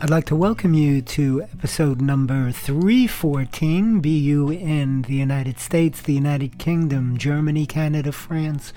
[0.00, 6.12] I'd like to welcome you to episode number 314, BU in the United States, the
[6.12, 8.72] United Kingdom, Germany, Canada, France,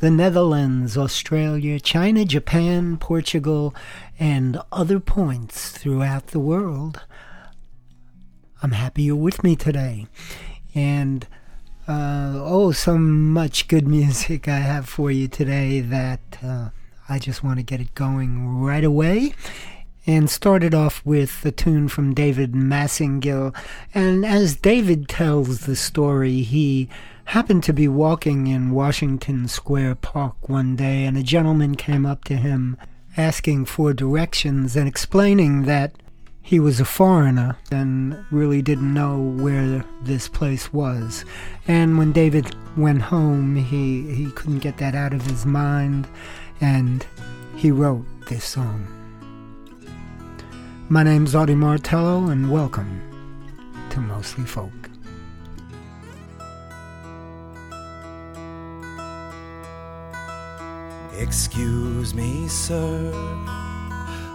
[0.00, 3.74] the Netherlands, Australia, China, Japan, Portugal,
[4.18, 7.02] and other points throughout the world.
[8.62, 10.06] I'm happy you're with me today.
[10.74, 11.26] And
[11.86, 16.70] uh, oh, so much good music I have for you today that uh,
[17.08, 19.34] I just want to get it going right away
[20.06, 23.54] and started off with a tune from David Massengill.
[23.94, 26.88] And as David tells the story, he
[27.26, 32.24] happened to be walking in Washington Square Park one day, and a gentleman came up
[32.24, 32.76] to him
[33.16, 35.94] asking for directions and explaining that
[36.44, 41.24] he was a foreigner and really didn't know where this place was.
[41.68, 46.08] And when David went home, he, he couldn't get that out of his mind,
[46.60, 47.06] and
[47.54, 49.01] he wrote this song.
[50.88, 53.00] My name's Audie Martello, and welcome
[53.90, 54.90] to Mostly Folk.
[61.16, 63.10] Excuse me, sir,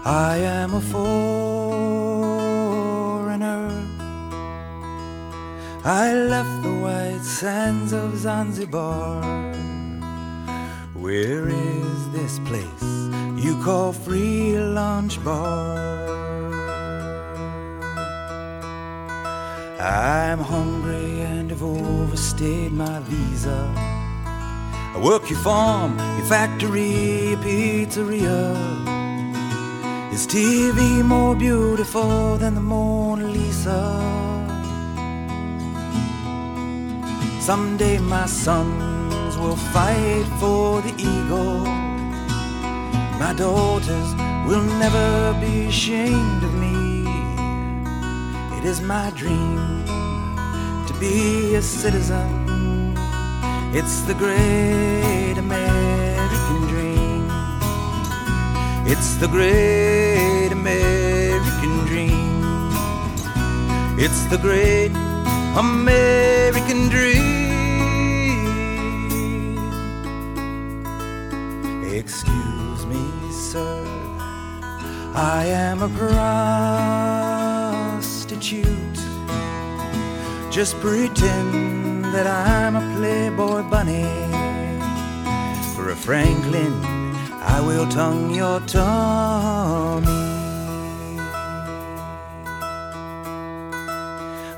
[0.03, 1.37] I am a foreigner.
[5.83, 9.21] I left the white sands of Zanzibar.
[10.95, 12.83] Where is this place
[13.37, 16.26] you call free lunch bar?
[19.79, 23.71] I'm hungry and have overstayed my visa.
[23.75, 28.55] I work your farm, your factory, your pizzeria.
[30.11, 34.01] Is TV more beautiful than the Mona Lisa?
[37.39, 41.59] Someday my sons will fight for the eagle.
[43.19, 44.09] My daughters
[44.47, 46.56] will never be ashamed of
[48.67, 49.85] is my dream
[50.87, 52.97] to be a citizen.
[53.73, 57.29] It's the great American dream.
[58.85, 62.43] It's the great American dream.
[63.97, 64.91] It's the great
[65.55, 67.23] American dream.
[72.01, 73.85] Excuse me, sir.
[75.15, 75.87] I am a
[78.37, 78.95] prostitute.
[80.51, 84.05] Just pretend that I'm a playboy bunny.
[85.75, 86.73] For a Franklin,
[87.41, 90.05] I will tongue your tummy.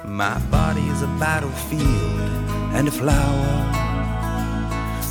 [0.06, 2.20] My body is a battlefield
[2.74, 3.66] and a flower.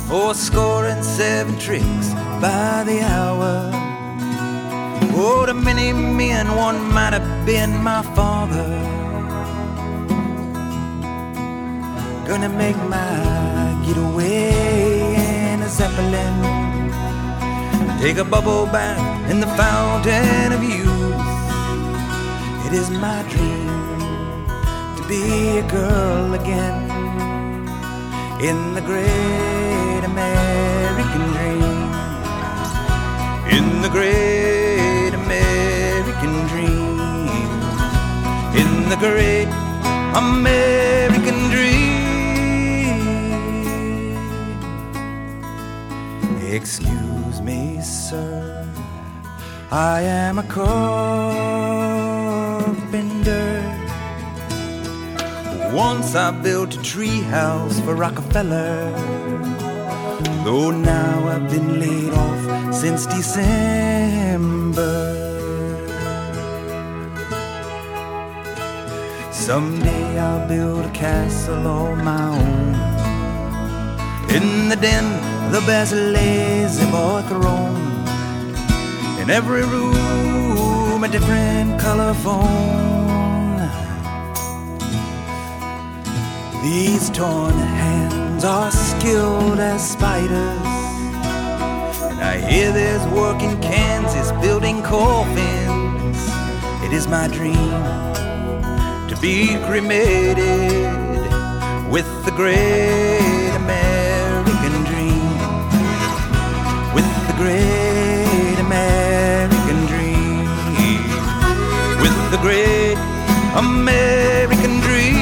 [0.07, 3.78] Four score and seven tricks by the hour.
[5.21, 8.69] Oh, to many men, one might have been my father.
[12.25, 13.17] Gonna make my
[13.85, 16.35] getaway in a Zeppelin.
[17.99, 21.19] Take a bubble bath in the fountain of youth.
[22.65, 24.47] It is my dream
[24.95, 26.77] to be a girl again
[28.39, 31.89] in the great American dream.
[33.57, 34.68] In the great
[38.89, 39.47] the great
[40.15, 41.99] American dream.
[46.41, 48.67] Excuse me, sir.
[49.71, 50.79] I am a carpenter.
[55.71, 58.91] Once I built a tree house for Rockefeller.
[60.43, 63.39] Though now I've been laid off since December.
[69.49, 72.75] Someday I'll build a castle on my own.
[74.29, 75.05] In the den,
[75.51, 77.81] the best La-Z-Boy throne.
[79.19, 83.57] In every room, a different color phone.
[86.61, 90.61] These torn hands are skilled as spiders.
[92.11, 96.19] And I hear there's work in Kansas building coffins.
[96.85, 98.28] It is my dream
[99.21, 100.37] be cremated
[101.91, 105.33] with the great American dream.
[106.93, 110.45] With the great American dream.
[112.01, 112.97] With the great
[113.57, 115.17] American dream.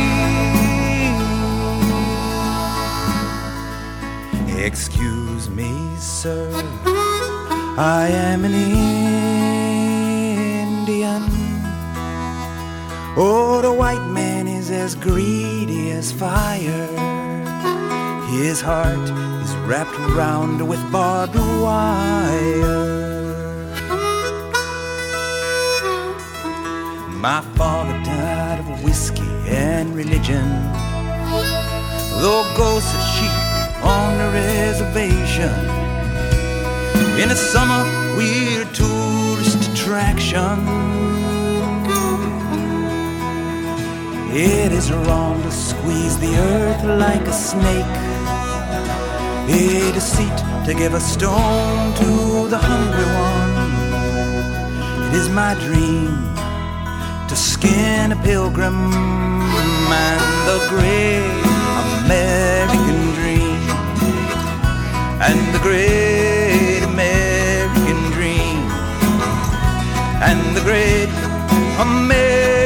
[4.60, 6.52] Excuse me, sir.
[7.80, 8.97] I am an Indian
[13.20, 16.86] Oh, the white man is as greedy as fire.
[18.30, 19.10] His heart
[19.44, 23.08] is wrapped around with barbed wire.
[27.10, 30.48] My father died of whiskey and religion.
[32.22, 35.58] Though ghosts of sheep on the reservation.
[37.20, 37.84] In the summer,
[38.16, 41.07] we're a tourist attraction.
[44.40, 47.96] It is wrong to squeeze the earth like a snake.
[49.50, 50.38] A deceit
[50.68, 55.08] to give a stone to the hungry one.
[55.08, 56.14] It is my dream
[57.28, 58.94] to skin a pilgrim
[60.06, 61.42] and the great
[62.06, 63.58] American dream
[65.26, 68.70] and the great American dream
[70.22, 71.10] and the great
[71.82, 72.57] American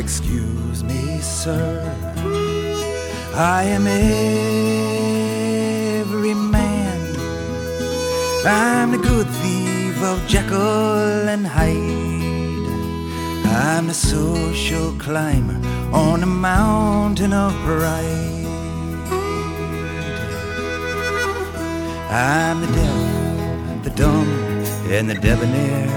[0.00, 1.84] Excuse me, sir,
[3.34, 3.86] I am
[6.06, 7.16] every man.
[8.46, 12.66] I'm the good thief of Jekyll and Hyde.
[13.44, 15.60] I'm the social climber
[15.94, 18.46] on a mountain of pride.
[22.10, 24.30] I'm the deaf, the dumb,
[24.96, 25.90] and the debonair.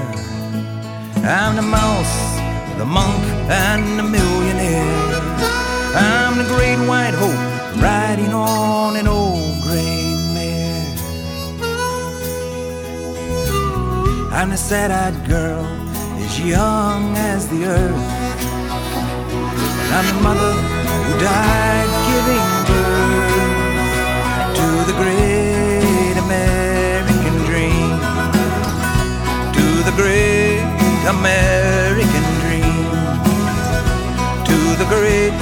[1.23, 2.37] I'm the mouse,
[2.77, 5.21] the monk, and the millionaire.
[5.95, 10.87] I'm the great white hope riding on an old gray mare.
[14.31, 15.65] I'm the sad-eyed girl
[16.23, 18.05] as young as the earth.
[19.83, 20.53] And I'm the mother
[21.05, 23.33] who died giving birth
[24.57, 27.91] to the great American dream.
[29.57, 30.63] To the great
[31.07, 31.92] American
[34.75, 35.33] the great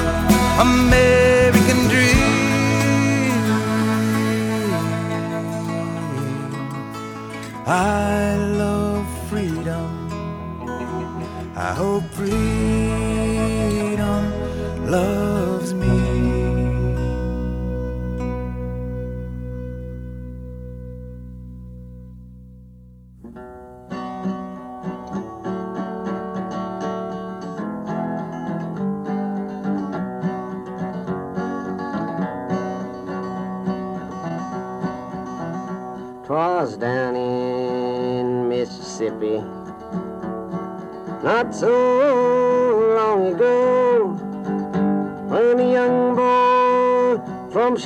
[0.60, 2.20] American dream.
[7.66, 8.01] I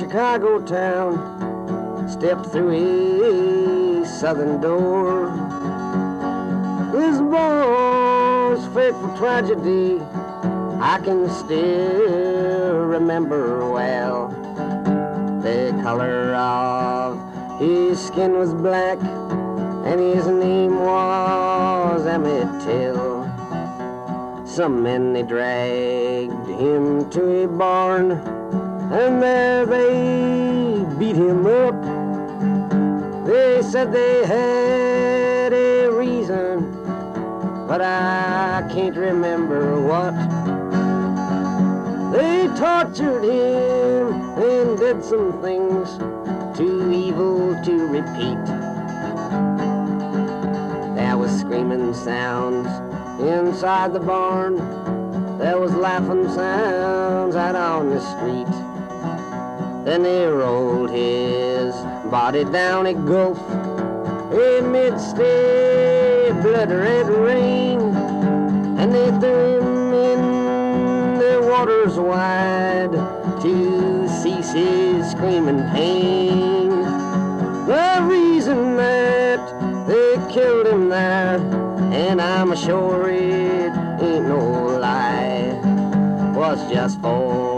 [0.06, 5.30] Chicago town stepped through a southern door.
[6.92, 10.00] This boy's fateful tragedy
[10.80, 14.28] I can still remember well.
[15.42, 23.26] The color of his skin was black, and his name was Emmett Till.
[24.46, 28.36] Some men they dragged him to a barn,
[28.92, 31.74] and there they beat him up.
[33.26, 36.72] They said they had a reason,
[37.66, 40.14] but I can't remember what.
[42.12, 45.98] They tortured him and did some things
[46.56, 48.44] too evil to repeat.
[50.94, 52.68] There was screaming sounds
[53.20, 54.56] inside the barn.
[55.38, 58.65] There was laughing sounds out on the street.
[59.86, 61.72] Then they rolled his
[62.10, 63.38] body down a gulf
[64.32, 67.78] amidst a blood red rain,
[68.80, 72.90] and they threw him in the waters wide
[73.42, 76.70] to cease his screaming pain.
[77.68, 81.38] The reason that they killed him there,
[81.92, 85.60] and I'm sure it ain't no lie,
[86.34, 87.55] was just for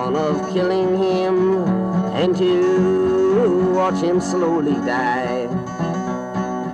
[0.00, 1.62] fun of killing him
[2.14, 5.46] and to watch him slowly die,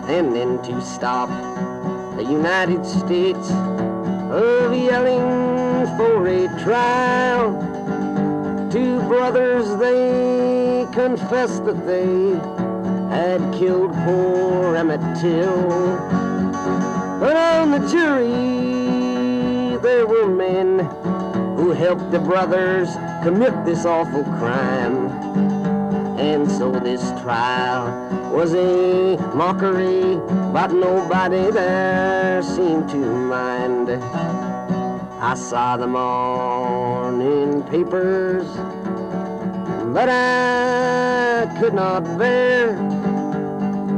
[0.06, 1.28] and then to stop
[2.14, 3.50] the United States
[4.30, 5.26] of yelling
[5.96, 7.50] for a trial.
[8.70, 12.30] Two brothers, they confessed that they
[13.16, 15.96] had killed poor Emmett Till.
[17.18, 21.05] But on the jury, there were men
[21.66, 22.94] who helped the brothers
[23.24, 25.08] commit this awful crime.
[26.16, 27.90] And so this trial
[28.32, 30.14] was a mockery,
[30.52, 33.90] but nobody there seemed to mind.
[35.20, 38.46] I saw the morning papers,
[39.92, 42.76] but I could not bear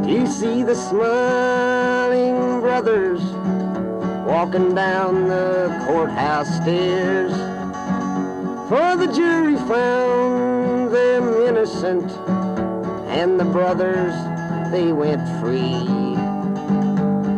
[0.07, 3.21] to see the smiling brothers
[4.27, 7.48] walking down the courthouse stairs.
[8.69, 12.13] For the jury found them innocent,
[13.09, 14.13] and the brothers,
[14.71, 15.87] they went free.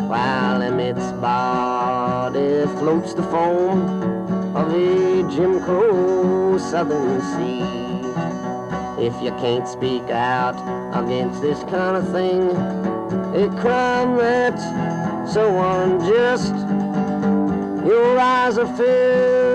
[0.08, 7.62] While Emmett's body floats the foam of a Jim Crow southern sea.
[9.00, 10.56] If you can't speak out
[10.96, 12.50] against this kind of thing,
[13.36, 14.64] a crime that's
[15.32, 16.56] so unjust,
[17.86, 19.49] your eyes are filled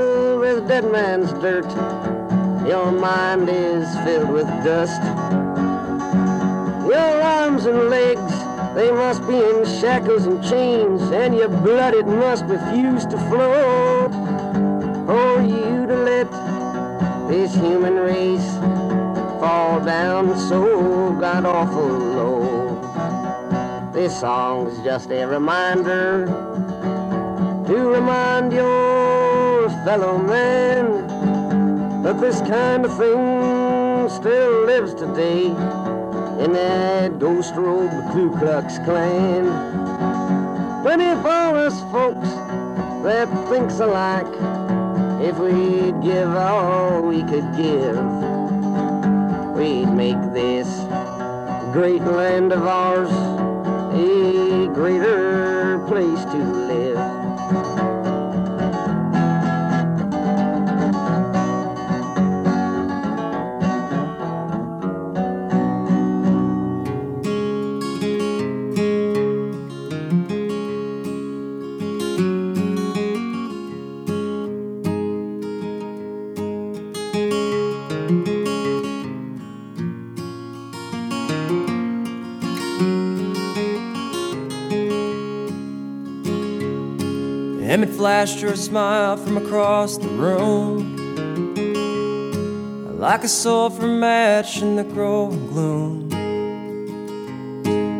[0.67, 1.69] dead man's dirt.
[2.67, 5.01] Your mind is filled with dust.
[6.89, 8.33] Your arms and legs,
[8.73, 14.09] they must be in shackles and chains, and your blood, it must refuse to flow.
[15.05, 16.31] For oh, you to let
[17.29, 18.55] this human race
[19.39, 23.91] fall down so god awful low.
[23.93, 26.25] This song's just a reminder
[27.67, 28.94] to remind your
[29.85, 35.45] fellow man that this kind of thing still lives today
[36.43, 39.45] in that ghost robe Ku Klux Klan.
[40.83, 42.29] But if all us folks
[43.03, 44.25] that thinks alike,
[45.21, 48.01] if we'd give all we could give,
[49.55, 50.67] we'd make this
[51.71, 53.11] great land of ours
[53.93, 56.37] a greater place to
[56.71, 56.94] live.
[88.05, 90.95] Flashed her a smile from across the room.
[92.99, 96.11] Like a sulfur match in the growing gloom.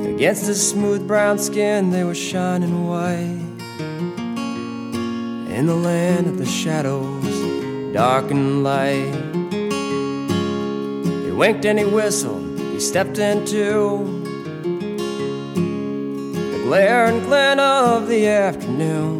[0.06, 3.42] Against his smooth brown skin, they were shining white.
[5.58, 9.12] In the land of the shadows, dark and light.
[11.26, 14.06] He winked and he whistled, he stepped into
[15.56, 19.15] the glare and glint of the afternoon.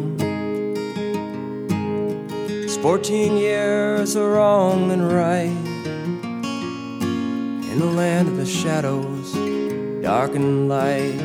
[2.86, 5.50] 14 years of wrong and right
[7.72, 9.32] in the land of the shadows,
[10.04, 11.18] dark and light.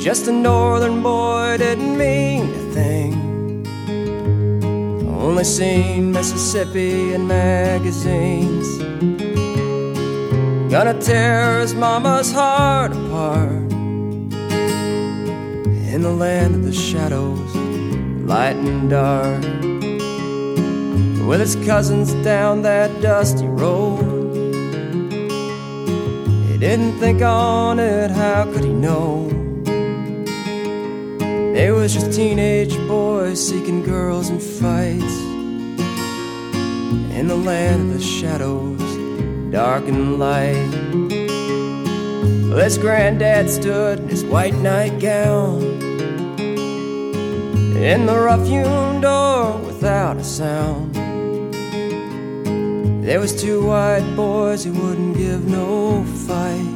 [0.00, 3.66] Just a northern boy didn't mean a thing.
[5.08, 8.68] Only seen Mississippi in magazines.
[10.70, 13.72] Gonna tear his mama's heart apart
[15.92, 17.52] in the land of the shadows,
[18.24, 19.61] light and dark.
[21.26, 24.02] With his cousins down that dusty road.
[26.48, 29.28] He didn't think on it, how could he know?
[31.54, 35.14] They was just teenage boys seeking girls and fights
[37.16, 38.80] in the land of the shadows,
[39.52, 40.70] dark and light.
[42.48, 45.62] Well, his granddad stood in his white nightgown
[47.76, 51.11] in the rough hewn door without a sound.
[53.02, 56.68] There was two white boys who wouldn't give no fight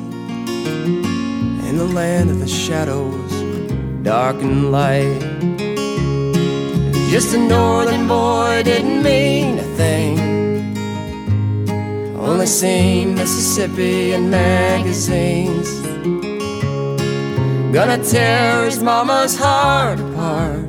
[1.68, 3.30] in the land of the shadows,
[4.02, 5.21] dark and light.
[7.12, 10.18] Just a northern boy didn't mean a thing.
[12.18, 15.71] Only seen Mississippi in magazines.
[17.73, 20.66] Gonna tear his mama's heart apart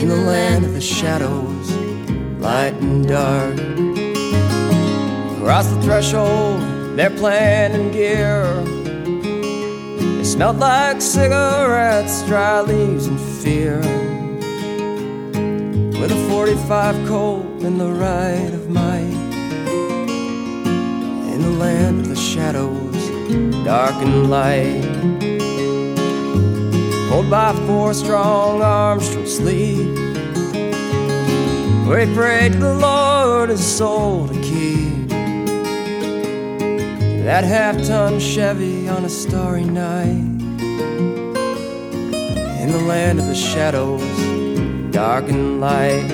[0.00, 1.55] in the land of the shadows,
[2.46, 3.58] light and dark.
[5.36, 6.60] Across the threshold,
[6.96, 8.44] they're planning gear.
[10.20, 13.78] It smelled like cigarettes, dry leaves, and fear.
[16.00, 19.18] With a 45 Colt and the right of might.
[21.34, 23.00] In the land of the shadows,
[23.64, 24.86] dark and light.
[27.08, 30.05] Pulled by four strong arms from sleep.
[31.86, 35.08] He prayed the Lord his soul to keep.
[37.24, 40.26] that half ton Chevy on a starry night.
[42.60, 44.02] In the land of the shadows,
[44.92, 46.08] dark and light.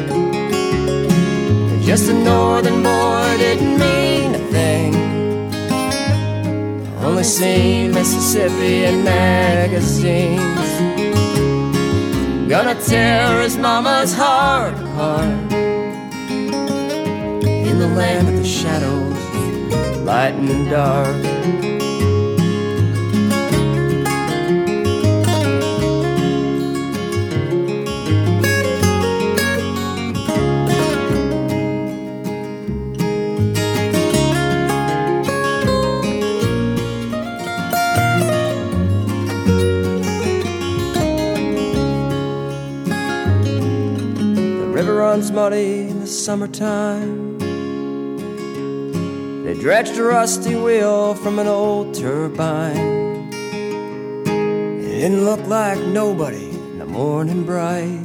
[1.83, 4.95] Just a northern boy didn't mean a thing.
[7.02, 10.71] Only seen Mississippi in magazines.
[12.49, 15.51] Gonna tear his mama's heart apart.
[17.94, 19.18] Land of the shadows,
[20.00, 21.06] light and dark.
[44.54, 47.22] The river runs muddy in the summertime.
[49.62, 53.31] Dredged a rusty wheel from an old turbine.
[54.26, 58.02] It didn't look like nobody in the morning bright.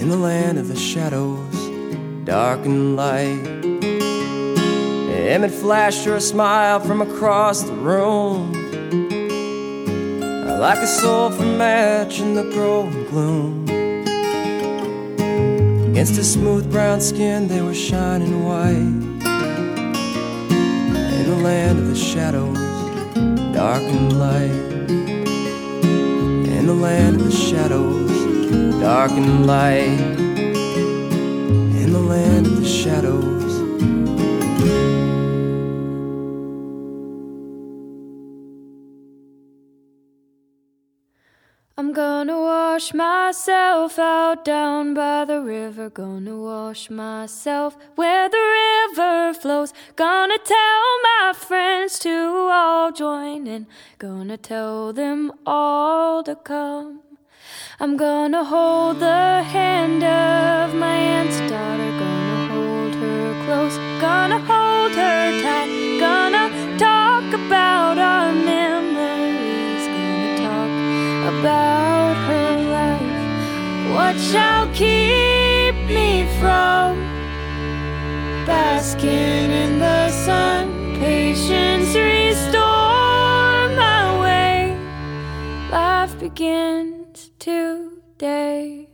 [0.00, 1.54] In the land of the shadows,
[2.24, 3.46] dark and light.
[5.12, 8.54] Emmett flashed her a smile from across the room.
[10.58, 13.68] Like a sulfur match in the growing gloom.
[15.90, 19.07] Against his smooth brown skin, they were shining white.
[21.42, 22.58] Land of the shadows,
[23.54, 24.50] dark and light.
[26.56, 28.10] In the land of the shadows,
[28.80, 30.00] dark and light.
[31.82, 33.27] In the land of the shadows.
[42.78, 45.90] Wash myself out down by the river.
[45.90, 49.72] Gonna wash myself where the river flows.
[49.96, 52.14] Gonna tell my friends to
[52.52, 53.66] all join in.
[53.98, 57.00] Gonna tell them all to come.
[57.80, 61.90] I'm gonna hold the hand of my aunt's daughter.
[62.04, 63.76] Gonna hold her close.
[64.00, 65.98] Gonna hold her tight.
[65.98, 68.32] Gonna talk about our
[74.08, 76.96] what shall keep me from
[78.46, 80.96] basking in the sun?
[80.98, 84.74] Patience restore my way.
[85.70, 88.88] Life begins today.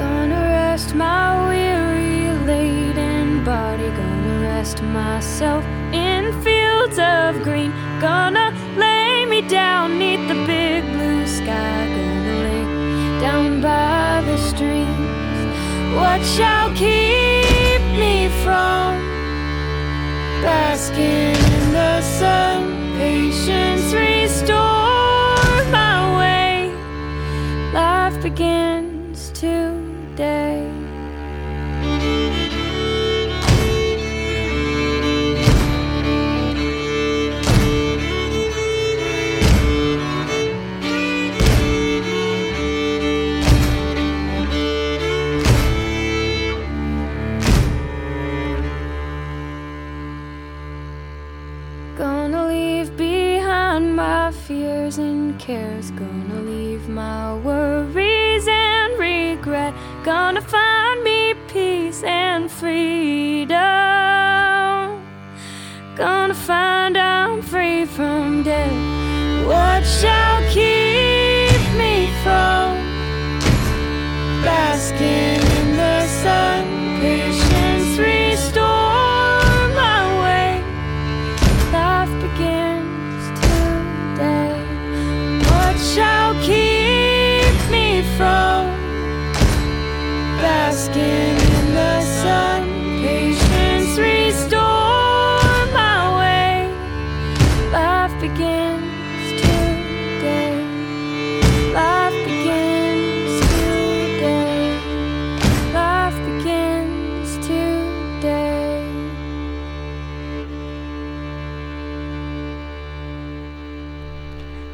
[0.00, 3.88] Gonna rest my weary, laden body.
[4.00, 7.70] Gonna rest myself in fields of green.
[8.00, 11.95] Gonna lay me down neath the big blue sky
[13.60, 15.94] by the streams.
[15.94, 19.00] What shall keep me from
[20.42, 22.85] basking in the sun?
[55.46, 55.92] Cares.
[55.92, 59.72] Gonna leave my worries and regret.
[60.04, 63.56] Gonna find me peace and freedom.
[65.94, 69.46] Gonna find I'm free from death.
[69.46, 72.74] What shall keep me from
[74.42, 75.35] basking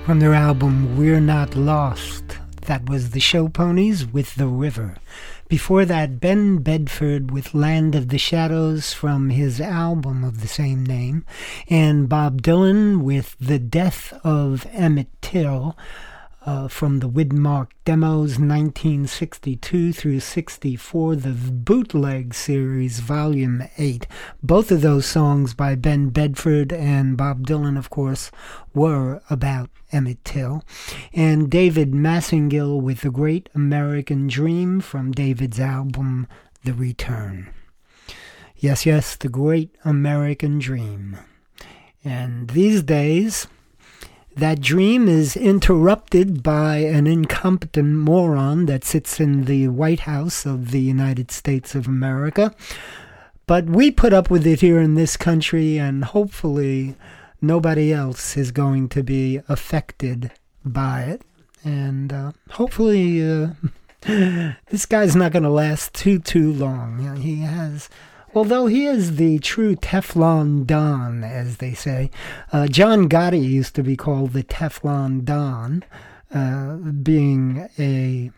[0.05, 2.25] From their album We're Not Lost,
[2.63, 4.97] that was the Show Ponies with The River.
[5.49, 10.85] Before that, Ben Bedford with Land of the Shadows from his album of the same
[10.85, 11.25] name,
[11.69, 15.79] and Bob Dylan with The Death of Emmett Till
[16.45, 24.07] uh, from the Witmark Demos 1962 through 64, the Bootleg Series, Volume 8.
[24.43, 28.31] Both of those songs by Ben Bedford and Bob Dylan, of course,
[28.75, 30.65] were about Emmett Till.
[31.13, 36.27] And David Massengill with The Great American Dream from David's album
[36.65, 37.51] The Return.
[38.57, 41.19] Yes, yes, The Great American Dream.
[42.05, 43.47] And these days,
[44.37, 50.71] that dream is interrupted by an incompetent moron that sits in the White House of
[50.71, 52.55] the United States of America.
[53.47, 56.95] But we put up with it here in this country, and hopefully,
[57.41, 60.31] nobody else is going to be affected
[60.65, 61.23] by it.
[61.65, 63.49] And uh, hopefully, uh,
[64.71, 67.17] this guy's not going to last too, too long.
[67.17, 67.89] He has
[68.35, 72.11] Although he is the true Teflon Don, as they say,
[72.53, 75.85] uh, John Gotti used to be called the Teflon Don,
[76.35, 78.31] uh, being a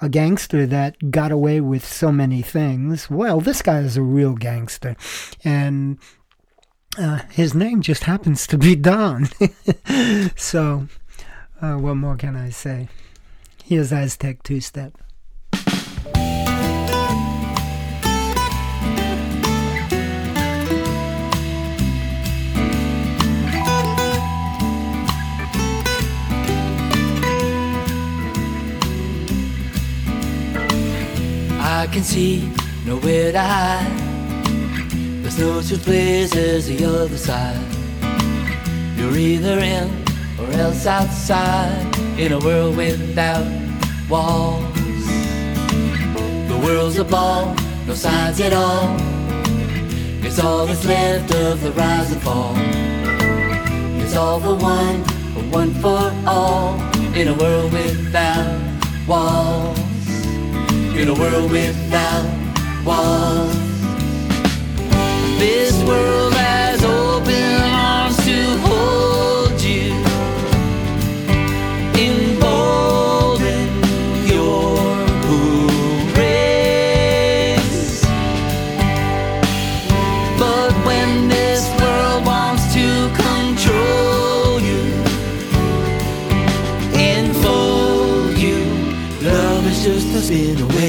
[0.00, 3.10] a gangster that got away with so many things.
[3.10, 4.96] Well, this guy is a real gangster,
[5.44, 5.98] and
[6.96, 9.28] uh, his name just happens to be Don.
[10.36, 10.86] so,
[11.60, 12.88] uh, what more can I say?
[13.64, 14.96] Here's Aztec Two Step.
[31.78, 32.50] I can see
[32.84, 33.98] nowhere to hide.
[35.22, 37.64] There's no such place as the other side.
[38.96, 39.88] You're either in
[40.40, 41.86] or else outside
[42.18, 43.46] in a world without
[44.10, 44.64] walls.
[46.50, 47.54] The world's a ball,
[47.86, 48.96] no sides at all.
[50.26, 52.54] It's all that's left of the rise and fall.
[54.02, 54.98] It's all for one,
[55.52, 56.74] one for all
[57.14, 58.50] in a world without
[59.06, 59.97] walls
[60.98, 62.26] in a world without
[62.84, 63.54] walls.
[65.38, 69.92] This world has open arms to hold you,
[71.94, 73.68] embolden
[74.26, 74.76] your
[76.16, 78.04] race.
[80.36, 82.86] But when this world wants to
[83.24, 84.82] control you,
[86.98, 88.58] enfold you,
[89.22, 90.87] love is just a spin away.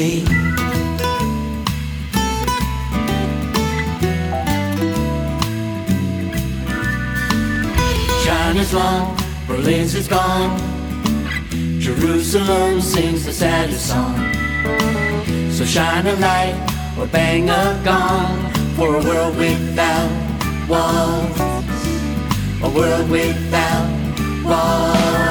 [8.70, 10.60] China's long, Berlin's is gone.
[11.80, 14.16] Jerusalem sings the saddest song.
[15.52, 16.56] So shine a light
[16.98, 20.12] or bang a gong for a world without
[20.70, 21.40] walls.
[22.62, 23.90] A world without
[24.44, 25.29] walls.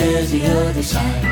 [0.00, 1.24] As the other side.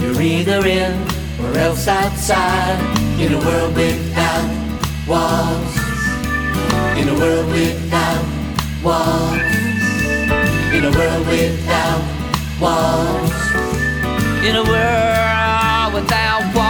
[0.00, 0.92] You're either in
[1.40, 2.78] or else outside
[3.18, 4.48] in a world without
[5.06, 5.74] walls.
[6.98, 8.24] In a world without
[8.82, 9.40] walls.
[10.72, 12.02] In a world without
[12.60, 13.32] walls.
[14.46, 16.63] In a world without walls.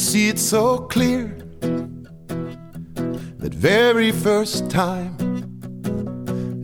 [0.00, 1.26] See it so clear.
[3.38, 5.18] That very first time,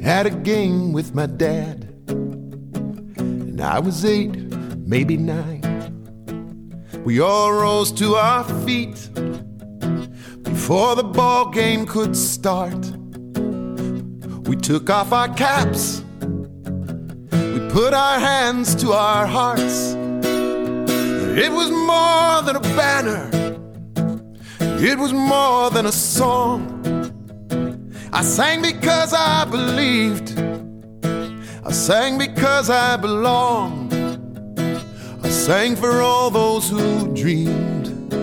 [0.02, 1.92] had a game with my dad.
[2.08, 4.34] And I was eight,
[4.86, 5.62] maybe nine.
[7.04, 9.10] We all rose to our feet
[10.42, 12.86] before the ball game could start.
[14.48, 16.02] We took off our caps,
[17.32, 20.05] we put our hands to our hearts.
[21.38, 23.28] It was more than a banner,
[24.82, 26.62] it was more than a song.
[28.10, 30.32] I sang because I believed,
[31.62, 33.92] I sang because I belonged.
[35.22, 38.14] I sang for all those who dreamed,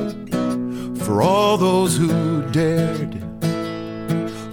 [1.06, 3.14] for all those who dared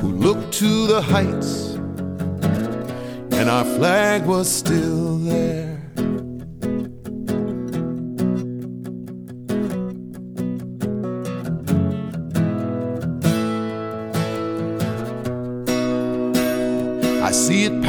[0.03, 1.77] who looked to the heights,
[3.38, 5.80] and our flag was still there.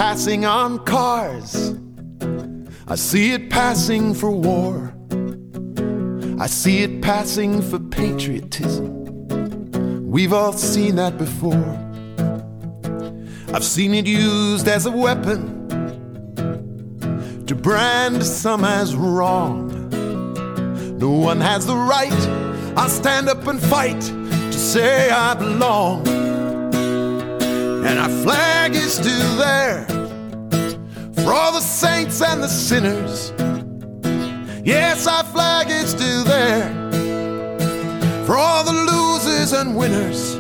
[0.02, 1.76] Passing on cars.
[2.88, 4.92] I see it passing for war.
[6.40, 8.88] I see it passing for patriotism.
[10.10, 11.78] We've all seen that before.
[13.54, 15.68] I've seen it used as a weapon
[17.46, 19.70] to brand some as wrong.
[20.98, 22.22] No one has the right.
[22.76, 26.21] I'll stand up and fight to say I belong.
[27.88, 29.86] And our flag is still there
[31.24, 33.34] for all the saints and the sinners.
[34.64, 36.70] Yes, our flag is still there
[38.26, 40.36] for all the losers and winners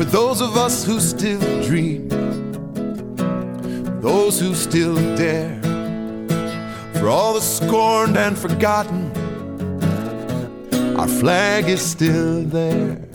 [0.00, 2.08] for those of us who still dream,
[4.00, 5.60] those who still dare,
[6.94, 9.12] for all the scorned and forgotten,
[10.98, 13.09] our flag is still there.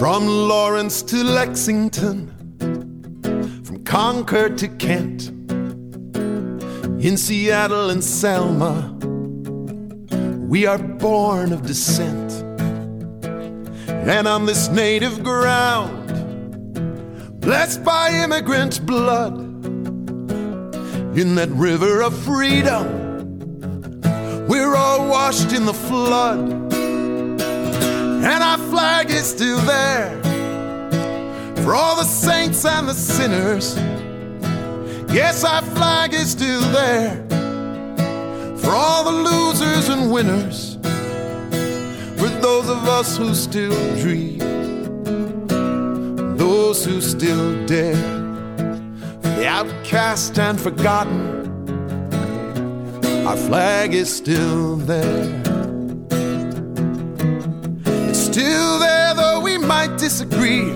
[0.00, 2.32] From Lawrence to Lexington
[3.62, 5.28] from Concord to Kent,
[7.04, 8.96] in Seattle and Selma,
[10.48, 12.32] we are born of dissent.
[13.86, 16.08] And on this native ground,
[17.42, 19.38] blessed by immigrant blood,
[21.14, 24.00] in that river of freedom,
[24.48, 26.69] we're all washed in the flood.
[28.22, 30.20] And our flag is still there
[31.62, 33.76] for all the saints and the sinners.
[35.12, 37.16] Yes, our flag is still there
[38.58, 40.76] for all the losers and winners.
[42.20, 44.38] For those of us who still dream,
[46.36, 47.96] those who still dare,
[49.22, 51.38] for the outcast and forgotten,
[53.26, 55.49] our flag is still there.
[58.32, 60.70] Still there, though we might disagree.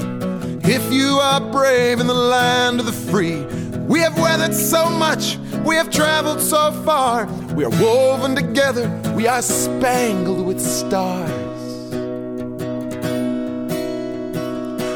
[0.65, 3.45] If you are brave in the land of the free,
[3.87, 9.29] we have weathered so much, we have traveled so far, we are woven together, we
[9.29, 11.31] are spangled with stars.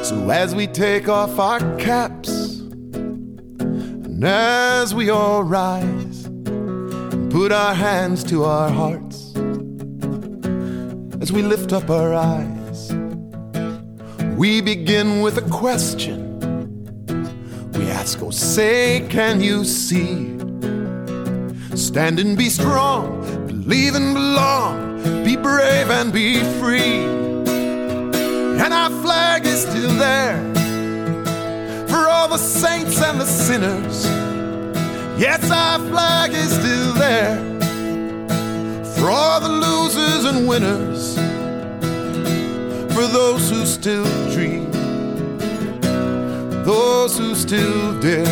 [0.09, 7.73] So as we take off our caps, and as we all rise, and put our
[7.73, 9.08] hands to our hearts,
[11.29, 12.91] as we lift up our eyes
[14.39, 16.19] we begin with a question.
[17.73, 20.39] We ask, oh, say, can you see?
[21.77, 27.03] Stand and be strong, believe and belong, be brave and be free.
[28.63, 30.39] And our flag is still there
[31.89, 34.07] for all the saints and the sinners.
[35.21, 37.59] Yes, our flag is still there
[38.99, 41.15] for all the losers and winners
[42.95, 44.71] for those who still dream,
[46.65, 48.27] those who still dare,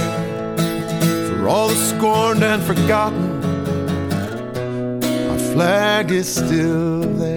[1.29, 3.45] for all the scorned and forgotten,
[5.31, 7.36] our flag is still there.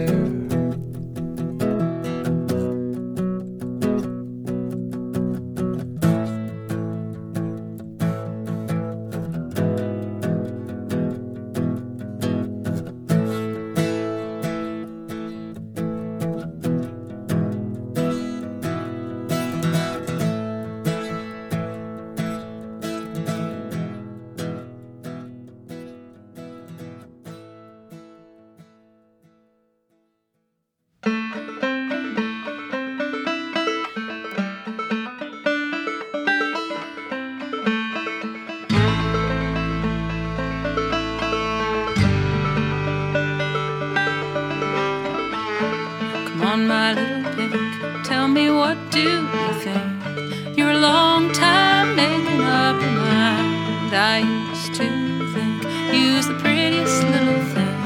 [46.59, 48.05] On, my little pink.
[48.05, 50.57] Tell me what do you think?
[50.57, 53.93] You're a long time making up your mind.
[53.93, 54.87] I used to
[55.33, 57.77] think you was the prettiest little thing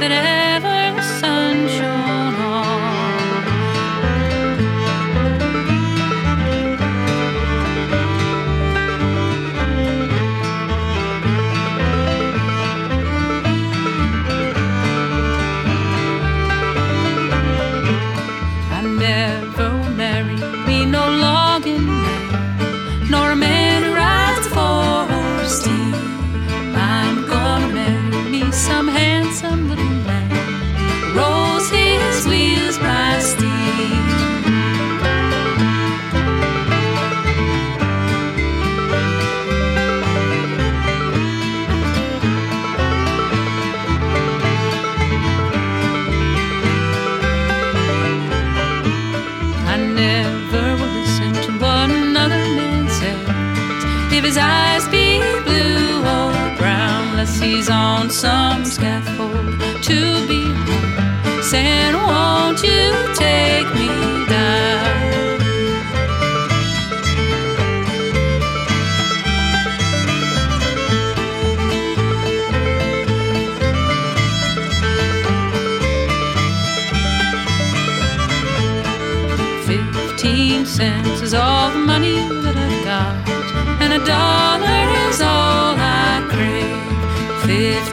[0.00, 0.45] that ever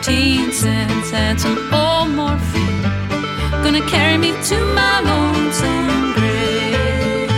[0.04, 2.82] 15 cents and some old morphine.
[3.64, 7.30] Gonna carry me to my lonesome grave.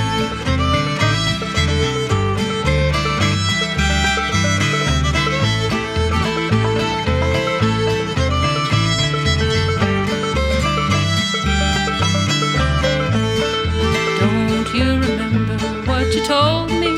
[14.19, 16.97] Don't you remember what you told me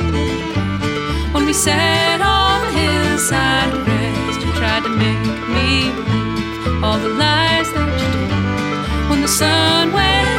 [1.34, 3.87] when we sat on the hillside?
[5.68, 10.37] Believe all the lies that you told when the sun went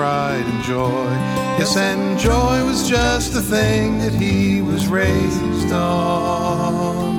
[0.00, 1.10] pride and joy.
[1.58, 7.10] Yes, and joy was just the thing that he was raised on.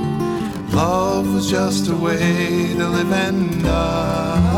[0.72, 4.58] Love was just a way to live and die.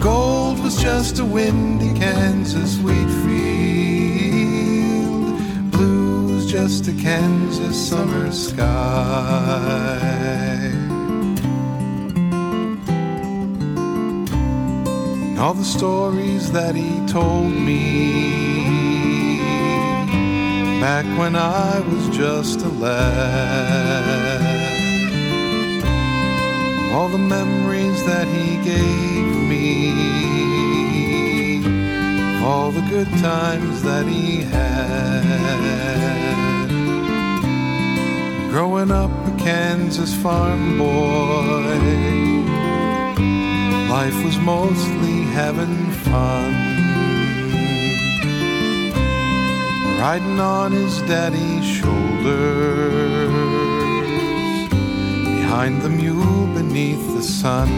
[0.00, 4.16] Gold was just a windy Kansas wheat field.
[5.70, 9.72] Blue was just a Kansas summer sky.
[15.42, 19.40] All the stories that he told me
[20.80, 24.40] back when I was just a lad.
[26.92, 29.92] All the memories that he gave me,
[32.44, 35.72] all the good times that he had.
[38.52, 42.12] growing up a Kansas farm boy.
[43.88, 46.52] Life was mostly having fun.
[49.98, 53.32] Riding on his daddy's shoulders.
[55.24, 57.68] Behind the mule beneath the sun.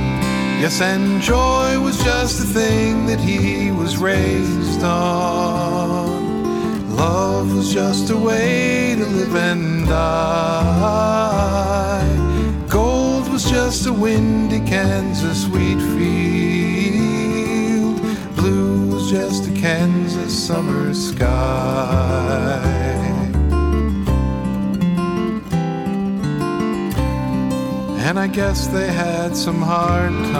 [0.60, 6.24] Yes, and joy was just the thing that he was raised on.
[6.96, 11.04] Love was just a way to live and die.
[12.68, 16.53] Gold was just a windy Kansas wheat field.
[19.14, 22.60] Just a Kansas summer sky.
[28.06, 30.38] And I guess they had some hard times.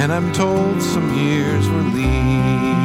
[0.00, 2.76] And I'm told some years were lean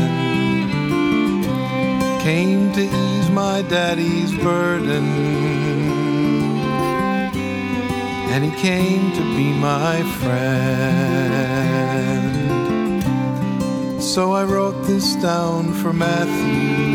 [2.24, 5.06] Came to ease my daddy's burden.
[8.32, 10.44] And he came to be my friend.
[14.02, 16.87] So I wrote this down for Matthew.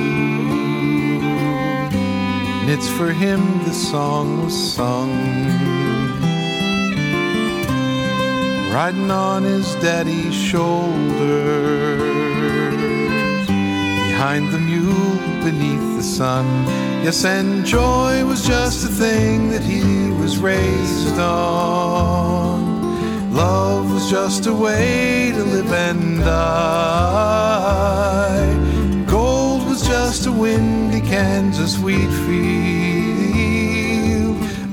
[2.62, 5.10] And it's for him the song was sung.
[8.72, 11.02] Riding on his daddy's shoulders,
[14.06, 16.46] behind the mule beneath the sun.
[17.02, 22.62] Yes, and joy was just a thing that he was raised on.
[23.34, 27.32] Love was just a way to live and die.
[30.12, 32.36] Just a windy Kansas wheat field.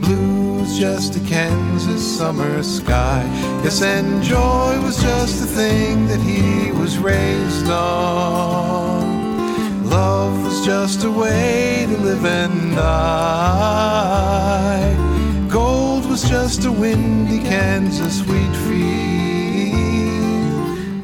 [0.01, 3.23] Blue was just a Kansas summer sky.
[3.63, 8.99] Yes, and joy was just the thing that he was raised on.
[9.89, 13.77] Love was just a way to live and die.
[15.49, 19.87] Gold was just a windy Kansas wheat field.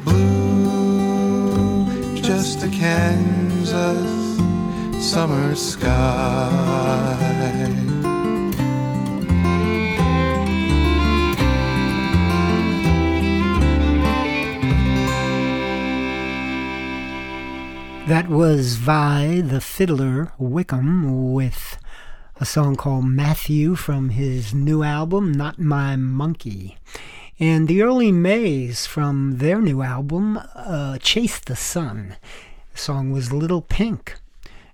[0.04, 1.86] Blue,
[2.20, 4.15] just a Kansas
[5.16, 5.88] summer sky.
[18.06, 21.78] That was Vi the Fiddler Wickam with
[22.38, 26.76] a song called Matthew from his new album, Not My Monkey.
[27.40, 32.16] And the Early Mays from their new album, uh, Chase the Sun.
[32.72, 34.16] The song was Little Pink.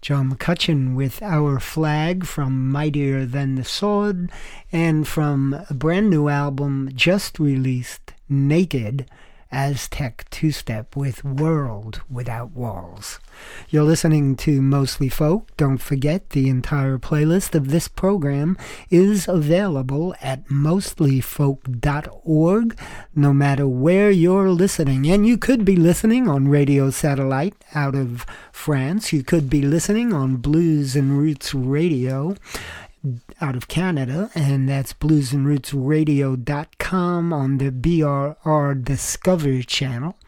[0.02, 4.32] John McCutcheon with Our Flag from Mightier Than the Sword,
[4.72, 9.08] and from a brand new album just released, Naked,
[9.52, 13.20] Aztec two step with World Without Walls.
[13.68, 15.56] You're listening to Mostly Folk.
[15.56, 18.58] Don't forget the entire playlist of this program
[18.90, 22.78] is available at mostlyfolk.org,
[23.14, 25.08] no matter where you're listening.
[25.10, 29.12] And you could be listening on radio satellite out of France.
[29.12, 32.34] You could be listening on Blues and Roots Radio
[33.40, 40.18] out of Canada, and that's bluesandrootsradio.com on the BRR Discover channel.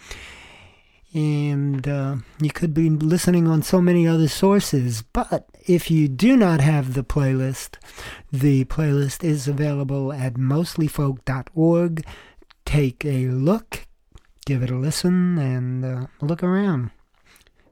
[1.12, 6.36] And uh, you could be listening on so many other sources, but if you do
[6.36, 7.76] not have the playlist,
[8.32, 12.04] the playlist is available at mostlyfolk.org.
[12.64, 13.86] Take a look,
[14.44, 16.90] give it a listen, and uh, look around.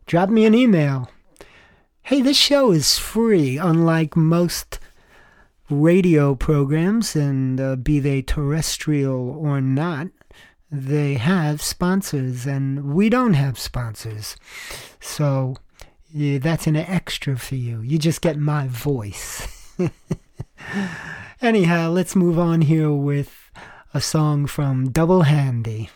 [0.07, 1.11] Drop me an email.
[2.03, 4.79] Hey, this show is free, unlike most
[5.73, 10.09] radio programs, and uh, be they terrestrial or not,
[10.71, 14.37] they have sponsors, and we don't have sponsors.
[15.01, 15.57] So
[16.13, 17.81] yeah, that's an extra for you.
[17.81, 19.77] You just get my voice.
[21.41, 23.51] Anyhow, let's move on here with
[23.95, 25.91] a song from Dubl Handi.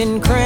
[0.00, 0.39] in crazy.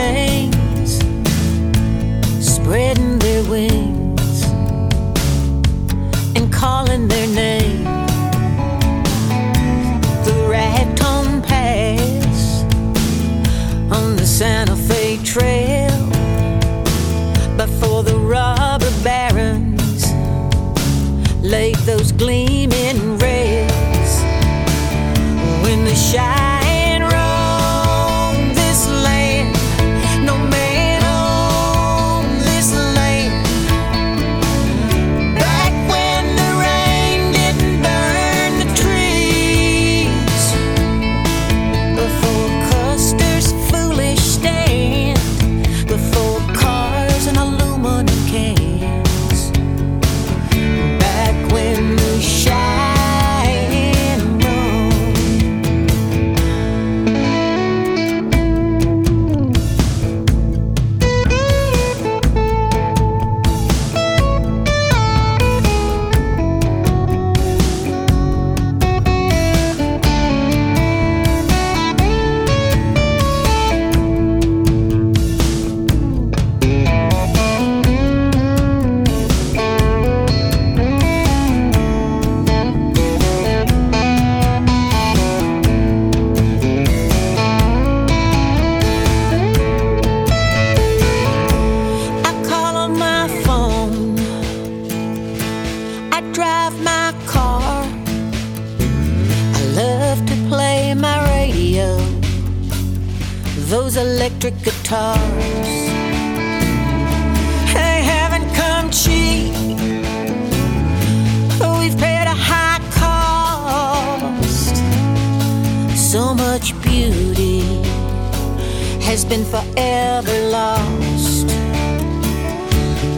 [119.14, 121.46] Has been forever lost.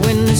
[0.05, 0.35] When the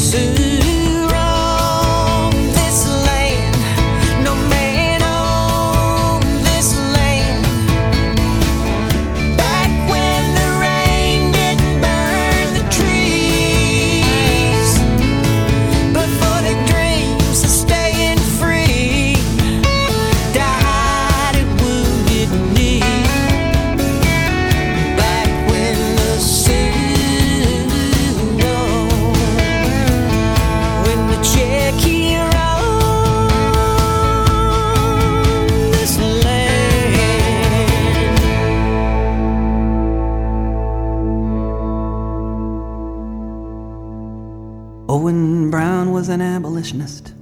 [45.97, 47.15] was an abolitionist.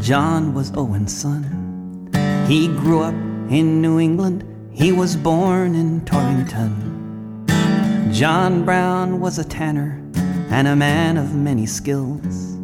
[0.00, 2.10] John was Owen's son.
[2.48, 3.14] He grew up
[3.48, 4.42] in New England.
[4.72, 7.46] He was born in Torrington.
[8.12, 10.02] John Brown was a tanner
[10.50, 12.58] and a man of many skills.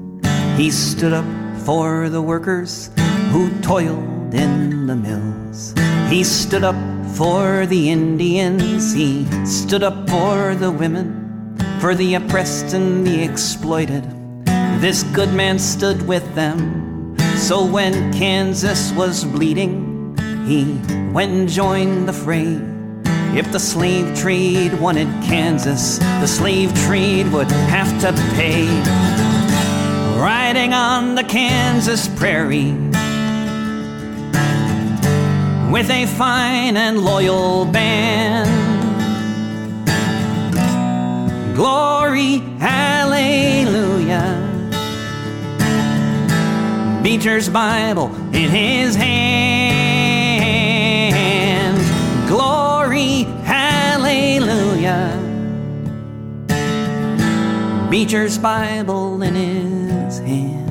[0.57, 1.24] He stood up
[1.59, 2.91] for the workers
[3.30, 5.72] who toiled in the mills.
[6.11, 6.74] He stood up
[7.14, 8.93] for the Indians.
[8.93, 14.17] He stood up for the women, for the oppressed and the exploited.
[14.80, 17.16] This good man stood with them.
[17.36, 20.16] So when Kansas was bleeding,
[20.46, 20.80] he
[21.12, 22.60] went and joined the fray.
[23.36, 28.66] If the slave trade wanted Kansas, the slave trade would have to pay.
[30.16, 32.70] Riding on the Kansas prairie
[35.72, 38.48] with a fine and loyal band.
[41.56, 43.57] Glory, hallelujah.
[47.09, 49.09] Beecher's Bible in his hand.
[52.28, 55.16] Glory, hallelujah.
[57.88, 60.68] Beecher's Bible in his hand.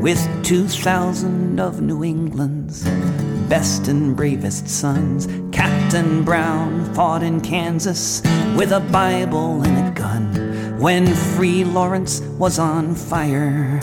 [0.00, 2.84] With 2,000 of New England's
[3.48, 8.22] best and bravest sons, Captain Brown fought in Kansas
[8.56, 10.27] with a Bible and a gun.
[10.78, 13.80] When Free Lawrence was on fire,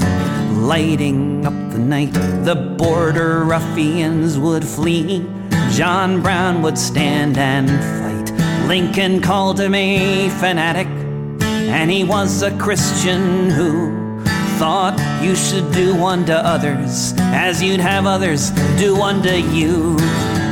[0.54, 2.14] lighting up the night,
[2.46, 5.28] the border ruffians would flee.
[5.72, 8.68] John Brown would stand and fight.
[8.70, 14.24] Lincoln called him a fanatic, and he was a Christian who
[14.58, 19.98] thought you should do unto others as you'd have others do unto you.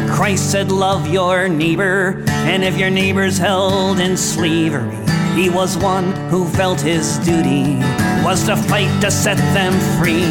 [0.09, 4.93] Christ said, Love your neighbor, and if your neighbor's held in slavery,
[5.35, 7.75] he was one who felt his duty
[8.23, 10.25] was to fight to set them free.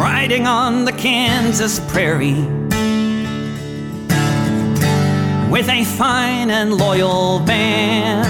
[0.00, 2.40] Riding on the Kansas prairie
[5.50, 8.28] with a fine and loyal band.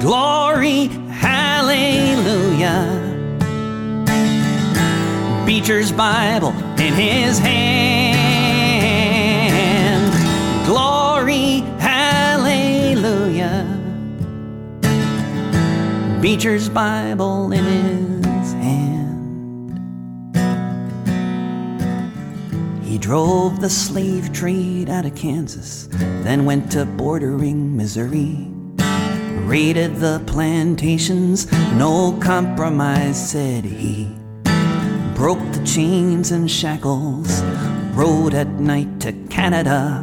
[0.00, 2.86] Glory, hallelujah.
[5.44, 8.05] Beecher's Bible in his hand.
[16.26, 19.78] Beecher's Bible in his hand.
[22.82, 25.86] He drove the slave trade out of Kansas,
[26.24, 28.48] then went to bordering Missouri.
[29.46, 34.12] Raided the plantations, no compromise, said he.
[35.14, 37.40] Broke the chains and shackles,
[37.94, 40.02] rode at night to Canada.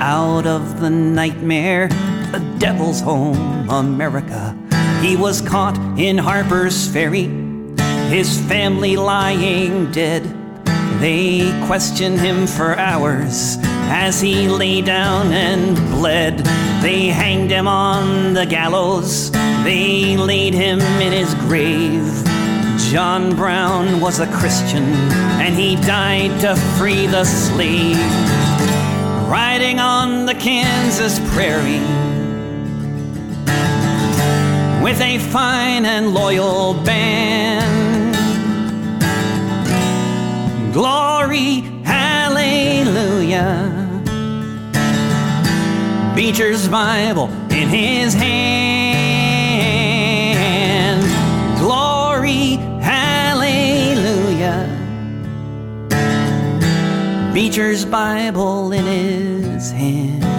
[0.00, 1.88] Out of the nightmare,
[2.30, 4.56] the devil's home, America.
[5.02, 7.24] He was caught in Harper's Ferry,
[8.08, 10.22] his family lying dead.
[11.00, 13.56] They questioned him for hours
[13.90, 16.38] as he lay down and bled.
[16.82, 19.32] They hanged him on the gallows,
[19.64, 22.06] they laid him in his grave.
[22.92, 24.84] John Brown was a Christian
[25.42, 27.98] and he died to free the slave.
[29.28, 32.11] Riding on the Kansas prairie
[34.82, 38.16] with a fine and loyal band.
[40.74, 43.70] Glory, hallelujah.
[46.16, 48.32] Beecher's Bible in his hand.
[51.60, 54.68] Glory, hallelujah.
[57.32, 60.31] Beecher's Bible in his hand.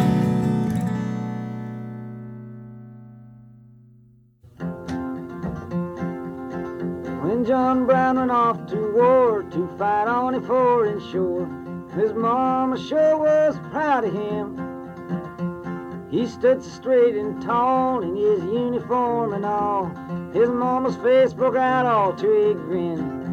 [7.86, 11.48] Brown went off to war to fight on a foreign shore,
[11.96, 16.08] his mama sure was proud of him.
[16.10, 19.92] He stood straight and tall in his uniform and all.
[20.34, 23.24] His mama's face broke out all to a grin.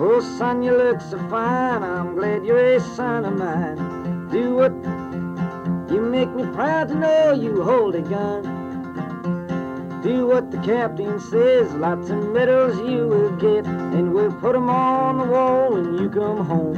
[0.00, 1.82] Oh, son, you look so fine.
[1.82, 4.28] I'm glad you're a son of mine.
[4.30, 4.72] Do what
[5.92, 8.57] you make me proud to know you hold a gun.
[10.02, 14.70] Do what the captain says, lots of medals you will get, and we'll put 'em
[14.70, 16.76] on the wall when you come home.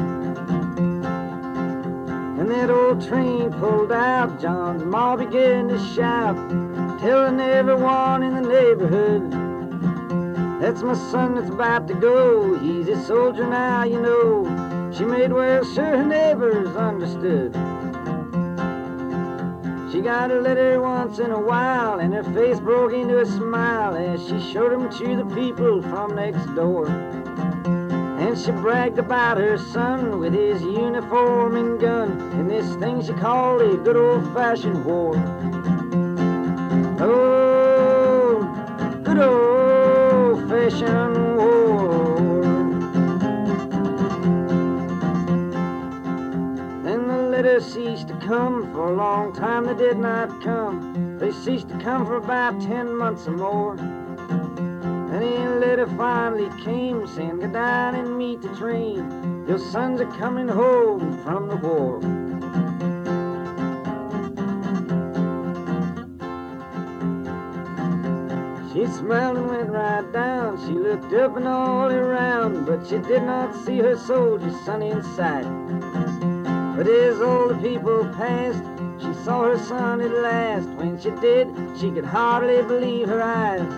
[2.39, 6.37] And that old train pulled out, John's ma began to shout,
[6.99, 9.31] telling everyone in the neighborhood,
[10.61, 12.55] that's my son that's about to go.
[12.55, 14.91] He's a soldier now, you know.
[14.93, 17.55] She made well sure her neighbors understood.
[20.03, 24.27] Got a letter once in a while, and her face broke into a smile as
[24.27, 26.87] she showed showed 'em to the people from next door.
[26.87, 33.13] And she bragged about her son with his uniform and gun, and this thing she
[33.13, 35.15] called a good old fashioned war.
[36.99, 38.41] Oh,
[39.05, 41.30] good old fashioned
[47.61, 49.67] ceased to come for a long time.
[49.67, 51.19] They did not come.
[51.19, 53.77] They ceased to come for about ten months or more.
[53.77, 59.45] And Then letter finally came saying, Go down and meet the train.
[59.47, 62.01] Your sons are coming home from the war.
[68.73, 70.59] She smiled and went right down.
[70.67, 75.03] She looked up and all around, but she did not see her soldier son in
[75.03, 75.60] sight.
[76.81, 78.65] But as all the people passed,
[79.03, 80.67] she saw her son at last.
[80.79, 81.47] When she did,
[81.79, 83.69] she could hardly believe her eyes.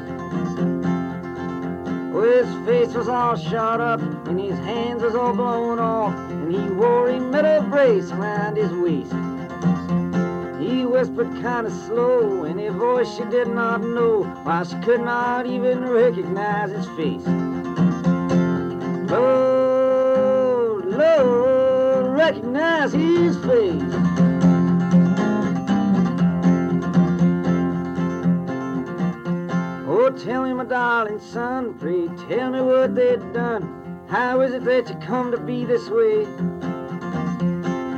[2.15, 6.55] Well, his face was all shot up, and his hands was all blown off, and
[6.55, 9.13] he wore a metal brace around his waist.
[10.63, 15.01] He whispered kind of slow in a voice she did not know, while she could
[15.01, 17.27] not even recognize his face.
[19.11, 21.52] Lord, Lord,
[22.23, 23.83] recognize his face.
[29.89, 34.05] Oh, tell me, my darling son, pray tell me what they've done.
[34.09, 36.21] How is it that you come to be this way?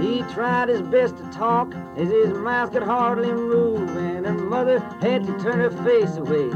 [0.01, 4.79] He tried his best to talk as his mouth could hardly move, and her mother
[5.03, 6.49] had to turn her face away.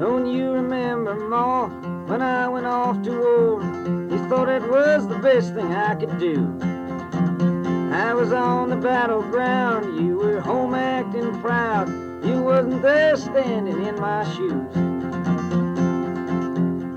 [0.00, 1.68] Don't you remember, Ma,
[2.06, 4.05] when I went off to war?
[4.28, 6.58] Thought it was the best thing I could do.
[7.92, 11.88] I was on the battleground, you were home acting proud.
[12.24, 14.76] You wasn't there standing in my shoes.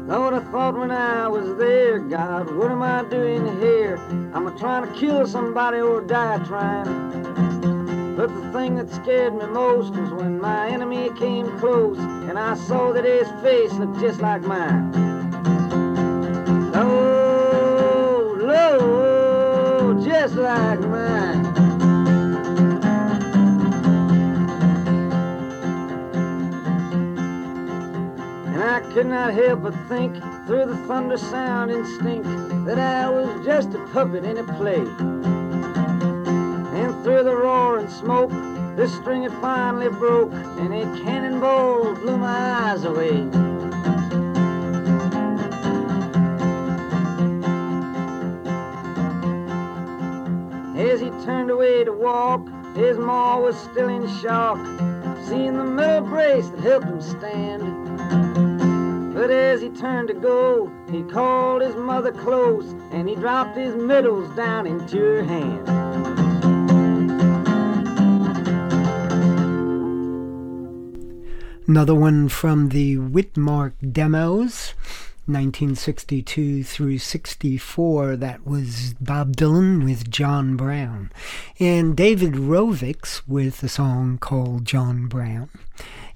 [0.09, 3.97] Lord, I thought when I was there, God, what am I doing here?
[4.33, 8.15] I'm trying to kill somebody or die trying?
[8.17, 12.55] But the thing that scared me most was when my enemy came close and I
[12.55, 14.91] saw that his face looked just like mine.
[16.73, 17.18] Lord,
[18.49, 21.45] Lord, just like mine.
[28.47, 30.15] And I could not help but think
[30.47, 32.25] through the thunder sound and stink
[32.65, 34.83] that I was just a puppet in a play.
[36.79, 38.31] And through the roar and smoke,
[38.75, 43.58] the string had finally broke, and a cannonball blew my eyes away.
[50.89, 54.57] As he turned away to walk, his maw was still in shock,
[55.27, 59.13] seeing the metal brace that helped him stand.
[59.13, 63.75] But as he turned to go, he called his mother close and he dropped his
[63.75, 65.67] medals down into her hand.
[71.67, 74.73] Another one from the Witmark demos,
[75.29, 78.15] 1962 through 64.
[78.17, 81.11] That was Bob Dylan with John Brown.
[81.59, 85.49] And David Rovics with a song called John Brown.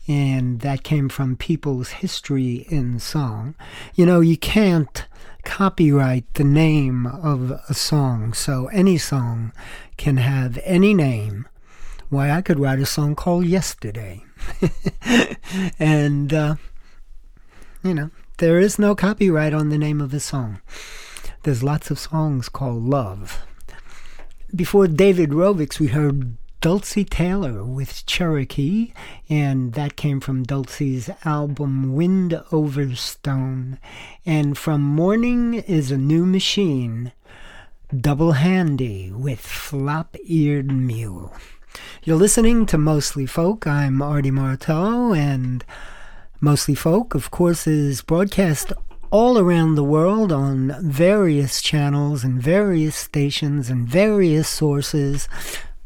[0.07, 3.55] And that came from People's History in Song.
[3.95, 5.07] You know, you can't
[5.45, 9.53] copyright the name of a song, so any song
[9.97, 11.47] can have any name.
[12.09, 14.23] Why, I could write a song called Yesterday.
[15.79, 16.55] and, uh,
[17.83, 20.59] you know, there is no copyright on the name of a song.
[21.43, 23.45] There's lots of songs called Love.
[24.55, 28.93] Before David Rovics, we heard Dulcie Taylor with Cherokee,
[29.29, 33.79] and that came from Dulcie's album Wind Over Stone.
[34.25, 37.11] And from Morning in a New Machine,
[37.93, 41.33] Dubl Handi with Flop Eared Mule.
[42.03, 43.67] You're listening to Mostly Folk.
[43.67, 45.65] I'm Artie Martello, and
[46.43, 48.73] Mostly Folk, of course, is broadcast
[49.11, 55.29] all around the world on various channels and various stations and various sources.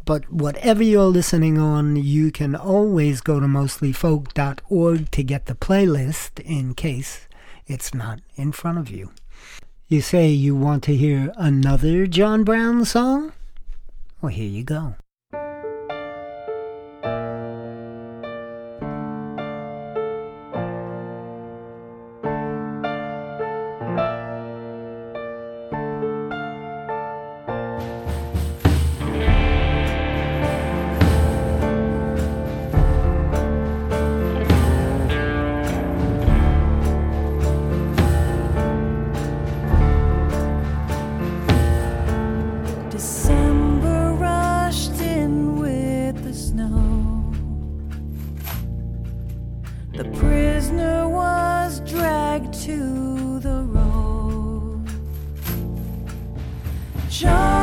[0.03, 6.39] But whatever you're listening on, you can always go to mostlyfolk.org to get the playlist
[6.39, 7.27] in case
[7.67, 9.11] it's not in front of you.
[9.87, 13.31] You say you want to hear another John Brown song?
[14.21, 14.95] Well, here you go.
[49.97, 54.85] The prisoner was dragged to the road.
[57.09, 57.56] John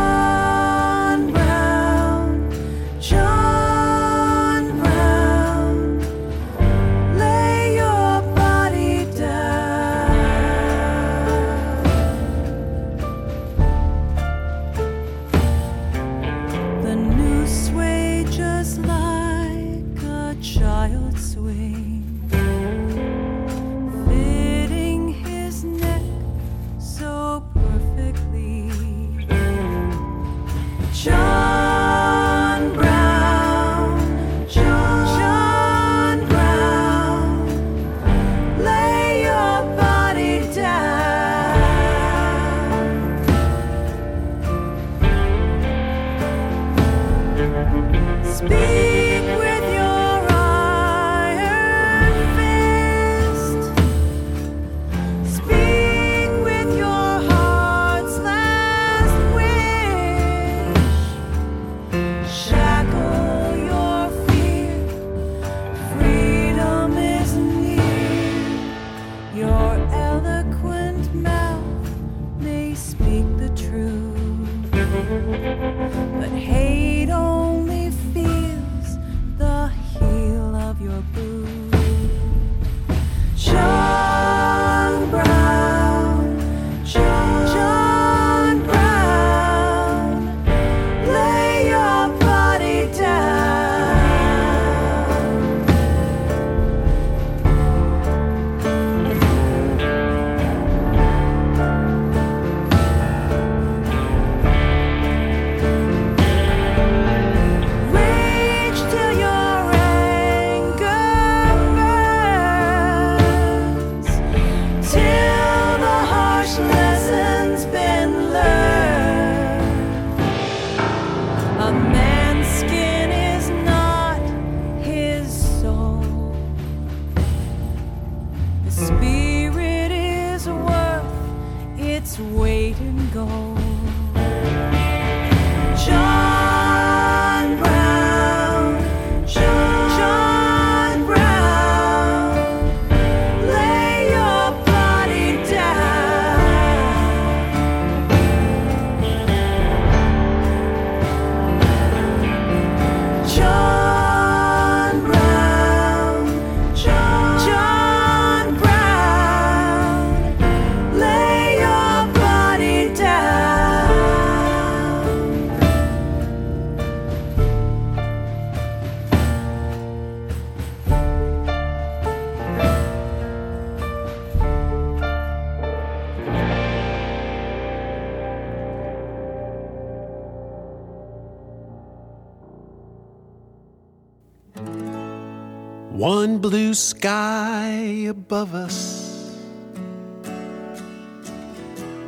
[186.51, 187.71] blue sky
[188.07, 189.39] above us.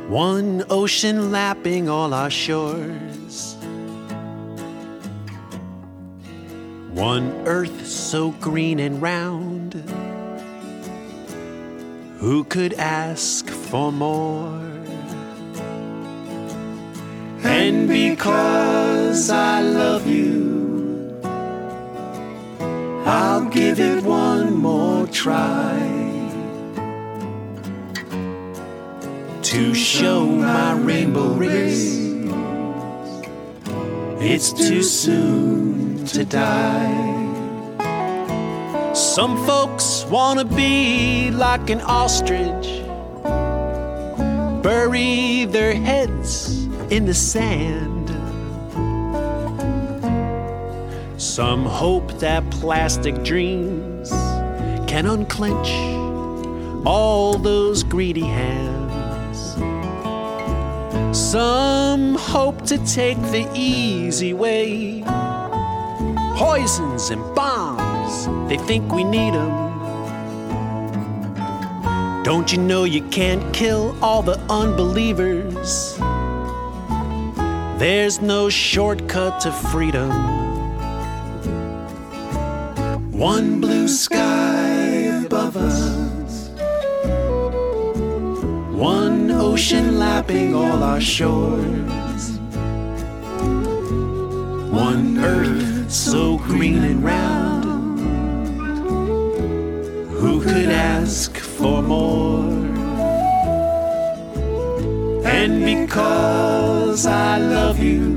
[0.07, 3.55] One ocean lapping all our shores.
[6.91, 9.73] One earth so green and round.
[12.19, 14.61] Who could ask for more?
[17.41, 20.66] And because I love you,
[23.09, 25.79] I'll give it one more try
[29.43, 32.05] to show my rainbow race.
[34.19, 37.23] It's too soon to die.
[38.93, 42.83] Some folks wanna be like an ostrich,
[44.61, 47.96] bury their heads in the sand.
[51.17, 54.11] Some hope that plastic dreams
[54.87, 55.67] can unclench
[56.85, 59.55] all those greedy hands.
[61.17, 65.01] Some hope to take the easy way.
[66.35, 69.73] Poisons and bombs, they think we need them.
[72.21, 75.97] Don't you know you can't kill all the unbelievers?
[77.79, 80.46] There's no shortcut to freedom.
[83.17, 86.49] One blue sky above us,
[88.71, 92.37] one ocean lapping all our shores,
[94.69, 97.99] one earth so green and round.
[100.19, 102.45] Who could ask for more?
[105.25, 108.16] And because I love you,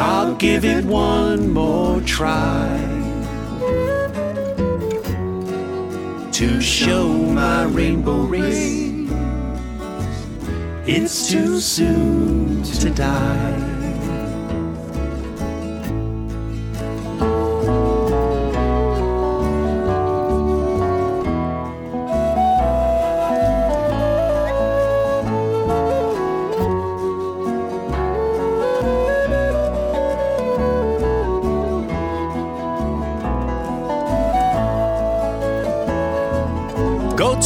[0.00, 2.78] I'll give it one more try
[6.30, 9.10] to show my rainbow race.
[10.86, 13.67] It's too soon to die.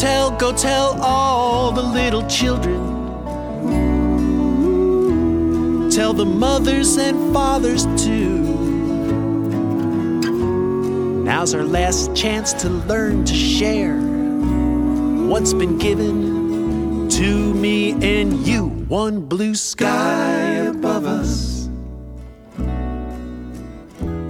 [0.02, 2.80] Tell, go tell all the little children.
[5.90, 8.40] Tell the mothers and fathers too.
[11.22, 13.96] Now's our last chance to learn to share
[15.30, 18.66] what's been given to me and you.
[18.88, 20.32] One blue sky
[20.66, 21.68] above us,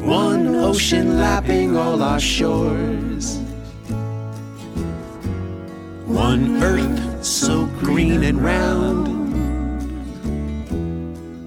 [0.04, 3.41] one ocean lapping all our shores.
[6.62, 9.08] Earth so green and round.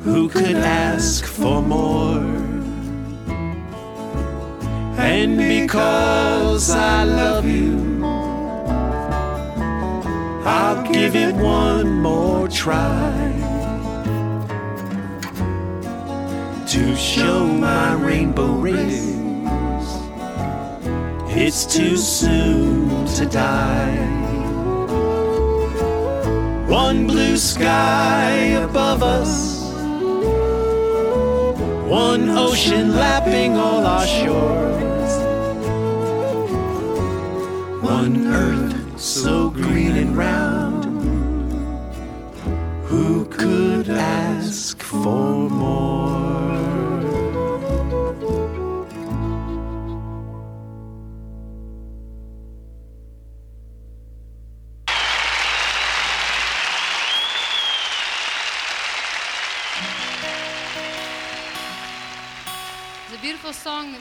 [0.02, 2.20] Who could ask for more?
[4.98, 8.04] And because I love you,
[10.46, 13.32] I'll give it one more try
[16.68, 19.16] to show my rainbow race.
[21.30, 24.25] It's too soon to die.
[26.76, 28.32] One blue sky
[28.68, 29.64] above us,
[31.88, 35.12] one ocean lapping all our shores,
[37.82, 40.84] one earth so green and round.
[42.88, 46.15] Who could ask for more?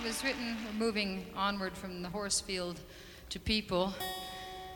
[0.04, 2.78] Was written, moving onward from the horse field
[3.30, 3.94] to people.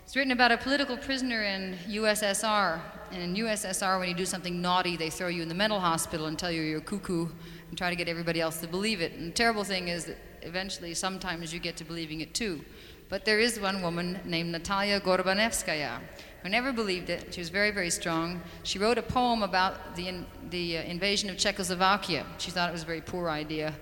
[0.03, 2.81] It's written about a political prisoner in USSR.
[3.13, 6.27] And in USSR, when you do something naughty, they throw you in the mental hospital
[6.27, 7.29] and tell you you're cuckoo
[7.69, 9.13] and try to get everybody else to believe it.
[9.13, 12.65] And the terrible thing is that eventually, sometimes you get to believing it too.
[13.11, 16.01] But there is one woman named Natalia Gorbanevskaya
[16.43, 17.35] who never believed it.
[17.35, 18.41] She was very, very strong.
[18.63, 22.25] She wrote a poem about the, in, the uh, invasion of Czechoslovakia.
[22.39, 23.75] She thought it was a very poor idea.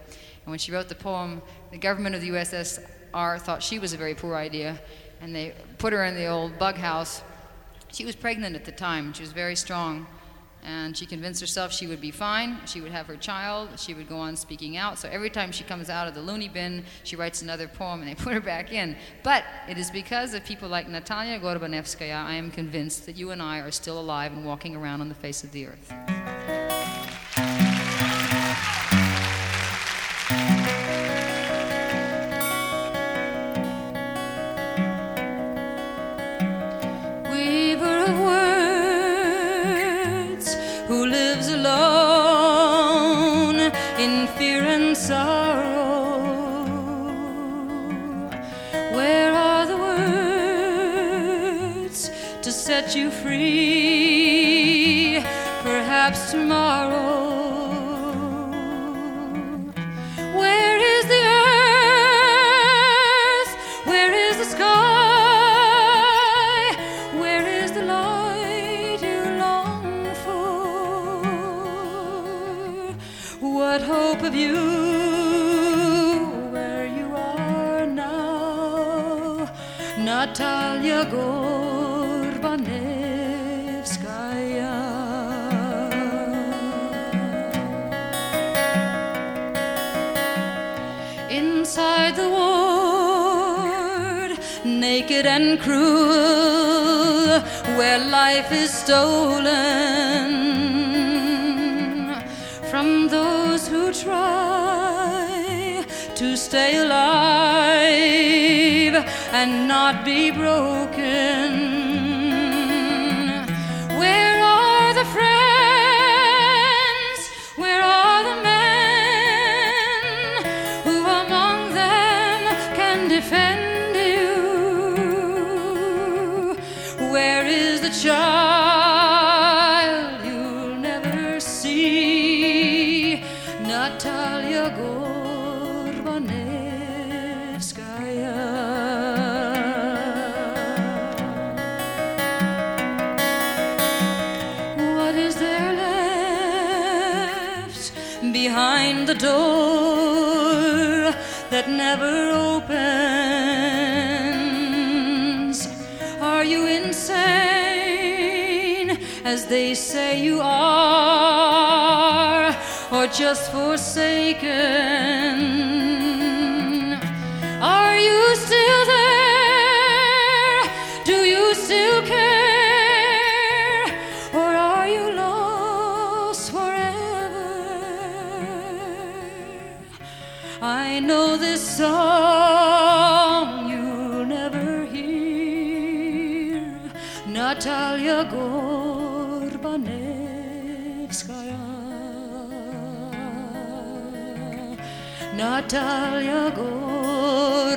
[0.46, 1.42] And when she wrote the poem,
[1.72, 4.80] the government of the USSR thought she was a very poor idea,
[5.20, 7.20] and they put her in the old bug house.
[7.92, 9.12] She was pregnant at the time.
[9.12, 10.06] She was very strong.
[10.62, 12.58] And she convinced herself she would be fine.
[12.66, 13.70] She would have her child.
[13.78, 14.98] She would go on speaking out.
[14.98, 18.08] So every time she comes out of the loony bin, she writes another poem and
[18.08, 18.96] they put her back in.
[19.22, 23.40] But it is because of people like Natalia Gorbanevskaya, I am convinced that you and
[23.40, 26.45] I are still alive and walking around on the face of the earth.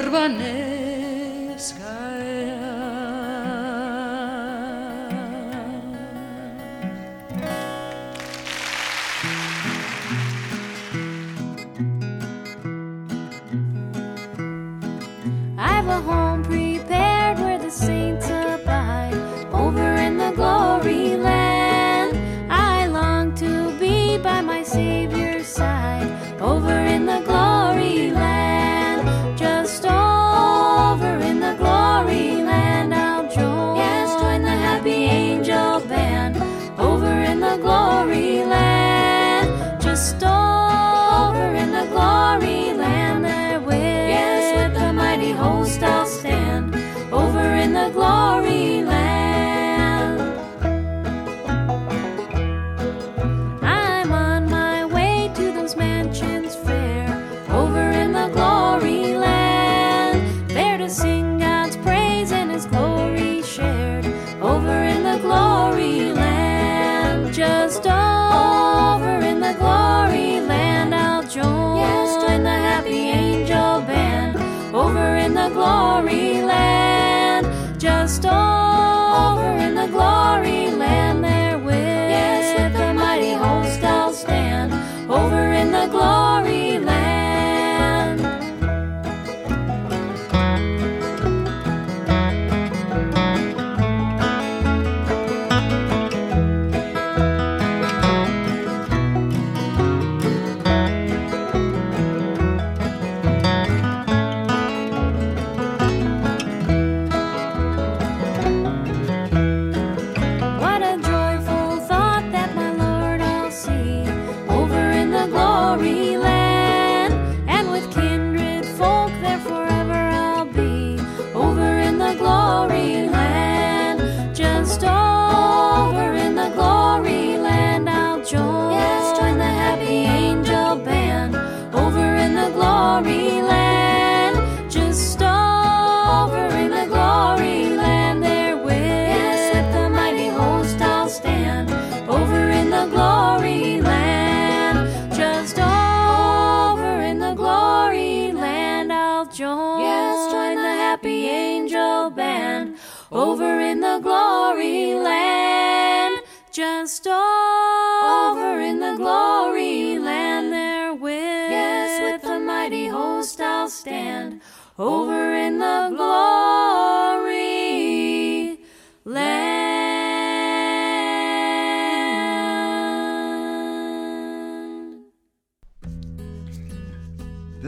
[0.09, 0.58] Gorbanevskaya.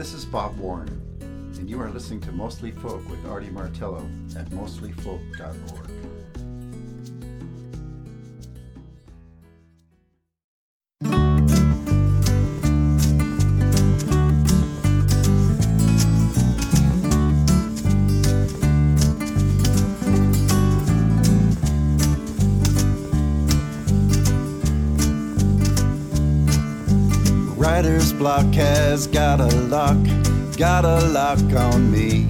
[0.02, 0.88] This is Bob Warren,
[1.20, 4.04] and you are listening to Mostly Folk with Artie Martello
[4.36, 5.90] at mostlyfolk.org.
[28.22, 29.98] block has got a lock,
[30.56, 32.28] got a lock on me.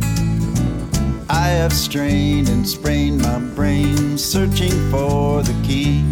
[1.29, 6.03] I have strained and sprained my brain searching for the key.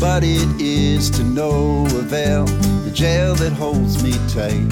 [0.00, 2.46] But it is to no avail,
[2.82, 4.66] the jail that holds me tight.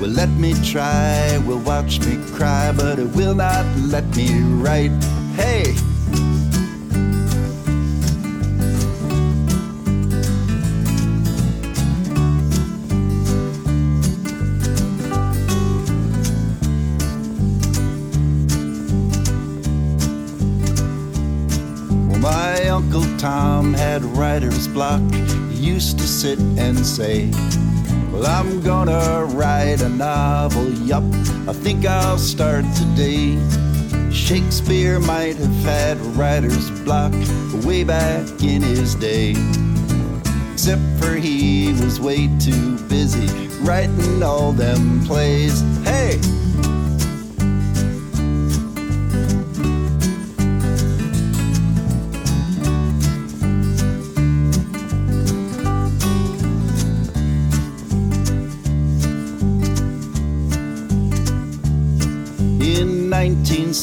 [0.00, 4.90] Will let me try, will watch me cry, but it will not let me write.
[5.36, 5.76] Hey!
[24.34, 25.00] Writer's block.
[25.52, 27.30] He used to sit and say,
[28.10, 31.04] Well, I'm gonna write a novel, yup.
[31.46, 33.38] I think I'll start today.
[34.10, 37.12] Shakespeare might have had writer's block
[37.64, 39.36] way back in his day.
[40.52, 43.28] Except for he was way too busy
[43.58, 45.60] writing all them plays.
[45.84, 46.18] Hey!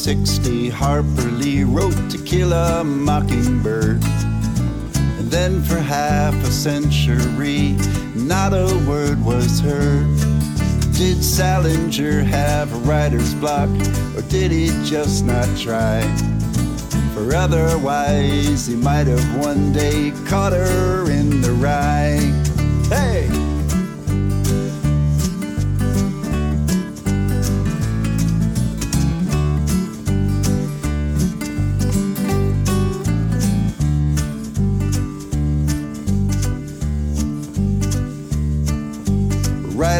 [0.04, 4.02] 1960, Harper Lee wrote To Kill a Mockingbird.
[4.02, 7.76] And then for half a century,
[8.16, 10.08] not a word was heard.
[10.92, 13.70] Did Salinger have a writer's block,
[14.16, 16.02] or did he just not try?
[17.14, 22.41] For otherwise, he might have one day caught her in the rye.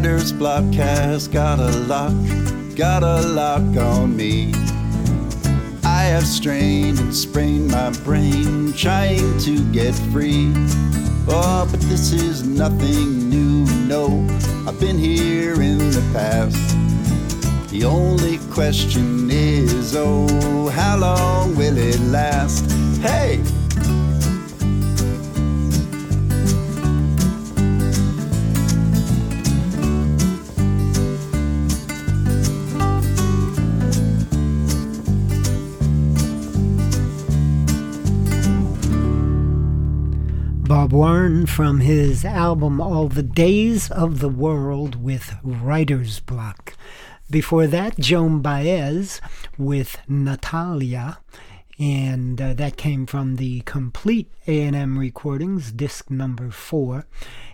[0.02, 2.12] Writer's block has got a lock,
[2.74, 4.52] got a lock on me.
[5.84, 10.52] I have strained and sprained my brain trying to get free.
[11.28, 14.26] Oh, but this is nothing new, no.
[14.66, 16.56] I've been here in the past.
[17.70, 22.68] The only question is, oh, how long will it last?
[23.00, 23.40] Hey!
[40.92, 46.74] Warren from his album All the Days of the World with Writer's Block.
[47.30, 49.22] Before that, Joan Baez
[49.56, 51.18] with Natalia,
[51.78, 57.06] and uh, that came from the complete A&M recordings, disc number four.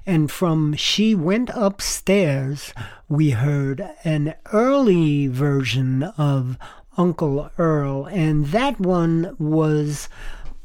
[0.05, 2.75] And from She Went Upstairs,
[3.09, 6.59] we heard an early version of
[6.97, 10.09] Uncle Earl, and that one was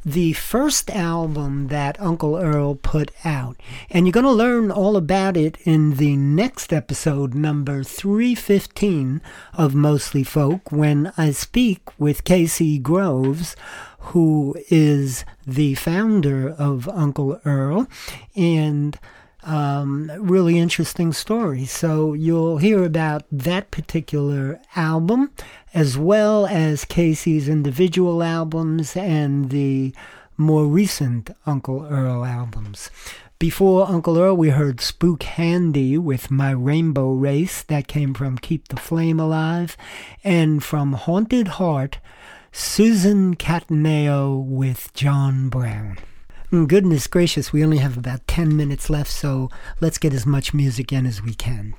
[0.06, 3.58] the first album that Uncle Earl put out.
[3.90, 9.22] And you're going to learn all about it in the next episode, number 315
[9.54, 13.56] of Mostly Folk, when I speak with Casey Groves,
[14.00, 17.88] who is the founder of Uncle Earl.
[18.36, 19.00] And
[19.44, 21.66] um, really interesting story.
[21.66, 25.32] So you'll hear about that particular album
[25.74, 29.94] as well as Casey's individual albums and the
[30.38, 32.90] more recent Uncle Earl albums.
[33.40, 37.62] Before Uncle Earl, we heard Spook Handy with My Rainbow Race.
[37.64, 39.76] That came from Keep the Flame Alive.
[40.24, 42.00] And from Haunted Heart,
[42.54, 45.98] Susan Cattaneo with John Brown.
[46.54, 49.50] Mm, goodness gracious, we only have about 10 minutes left, so
[49.82, 51.74] let's get as much music in as we can.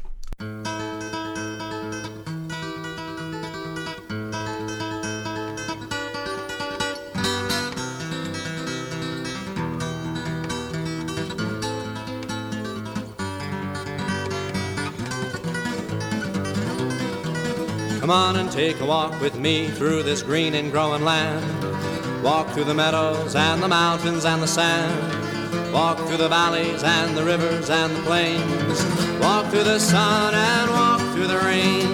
[18.00, 22.03] Come on and take a walk with me through this green and growing land.
[22.24, 25.72] Walk through the meadows and the mountains and the sand.
[25.74, 28.82] Walk through the valleys and the rivers and the plains.
[29.20, 31.86] Walk through the sun and walk through the rain.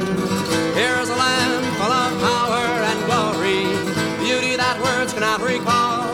[0.76, 3.64] Here's a land full of power and glory,
[4.24, 6.06] beauty that words cannot recall.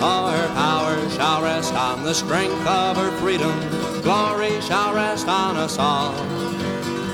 [0.00, 3.58] All her power shall rest on the strength of her freedom.
[4.02, 6.14] Glory shall rest on us all.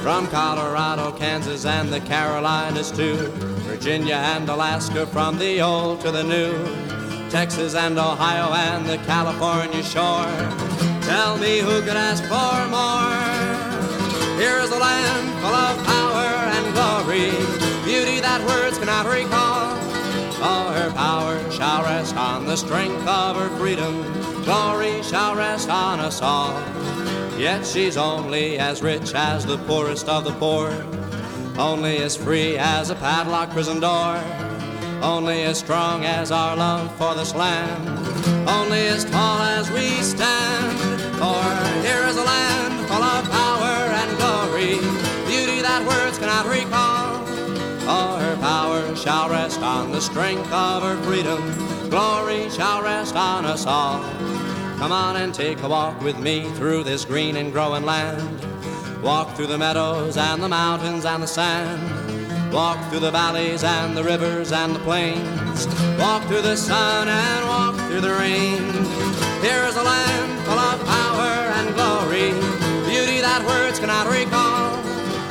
[0.07, 3.17] From Colorado, Kansas, and the Carolinas to
[3.67, 6.55] Virginia and Alaska, from the old to the new,
[7.29, 10.31] Texas and Ohio and the California shore.
[11.03, 14.39] Tell me who could ask for more?
[14.39, 17.33] Here's a land full of power and glory,
[17.85, 19.75] beauty that words cannot recall.
[20.41, 24.05] All her power shall rest on the strength of her freedom.
[24.45, 26.55] Glory shall rest on us all.
[27.39, 30.71] Yet she's only as rich as the poorest of the poor,
[31.59, 34.17] only as free as a padlocked prison door,
[35.03, 37.89] only as strong as our love for this land,
[38.49, 40.79] only as tall as we stand.
[41.19, 41.45] For
[41.87, 44.81] here is a land full of power and glory,
[45.27, 47.21] beauty that words cannot recall.
[47.87, 51.43] All her power shall rest on the strength of her freedom,
[51.91, 54.03] glory shall rest on us all.
[54.79, 59.03] Come on and take a walk with me through this green and growing land.
[59.03, 62.53] Walk through the meadows and the mountains and the sand.
[62.53, 65.67] Walk through the valleys and the rivers and the plains.
[65.99, 68.63] Walk through the sun and walk through the rain.
[69.41, 72.33] Here is a land full of power and glory,
[72.87, 74.77] beauty that words cannot recall.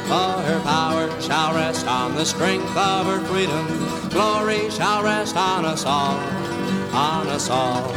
[0.08, 3.68] For her power shall rest on the strength of her freedom.
[4.10, 6.18] Glory shall rest on us all,
[6.94, 7.94] on us all.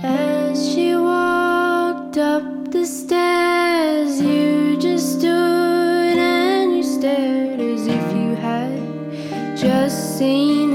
[0.00, 5.28] As she walked up the stairs, you just stood
[6.18, 10.67] and you stared as if you had just seen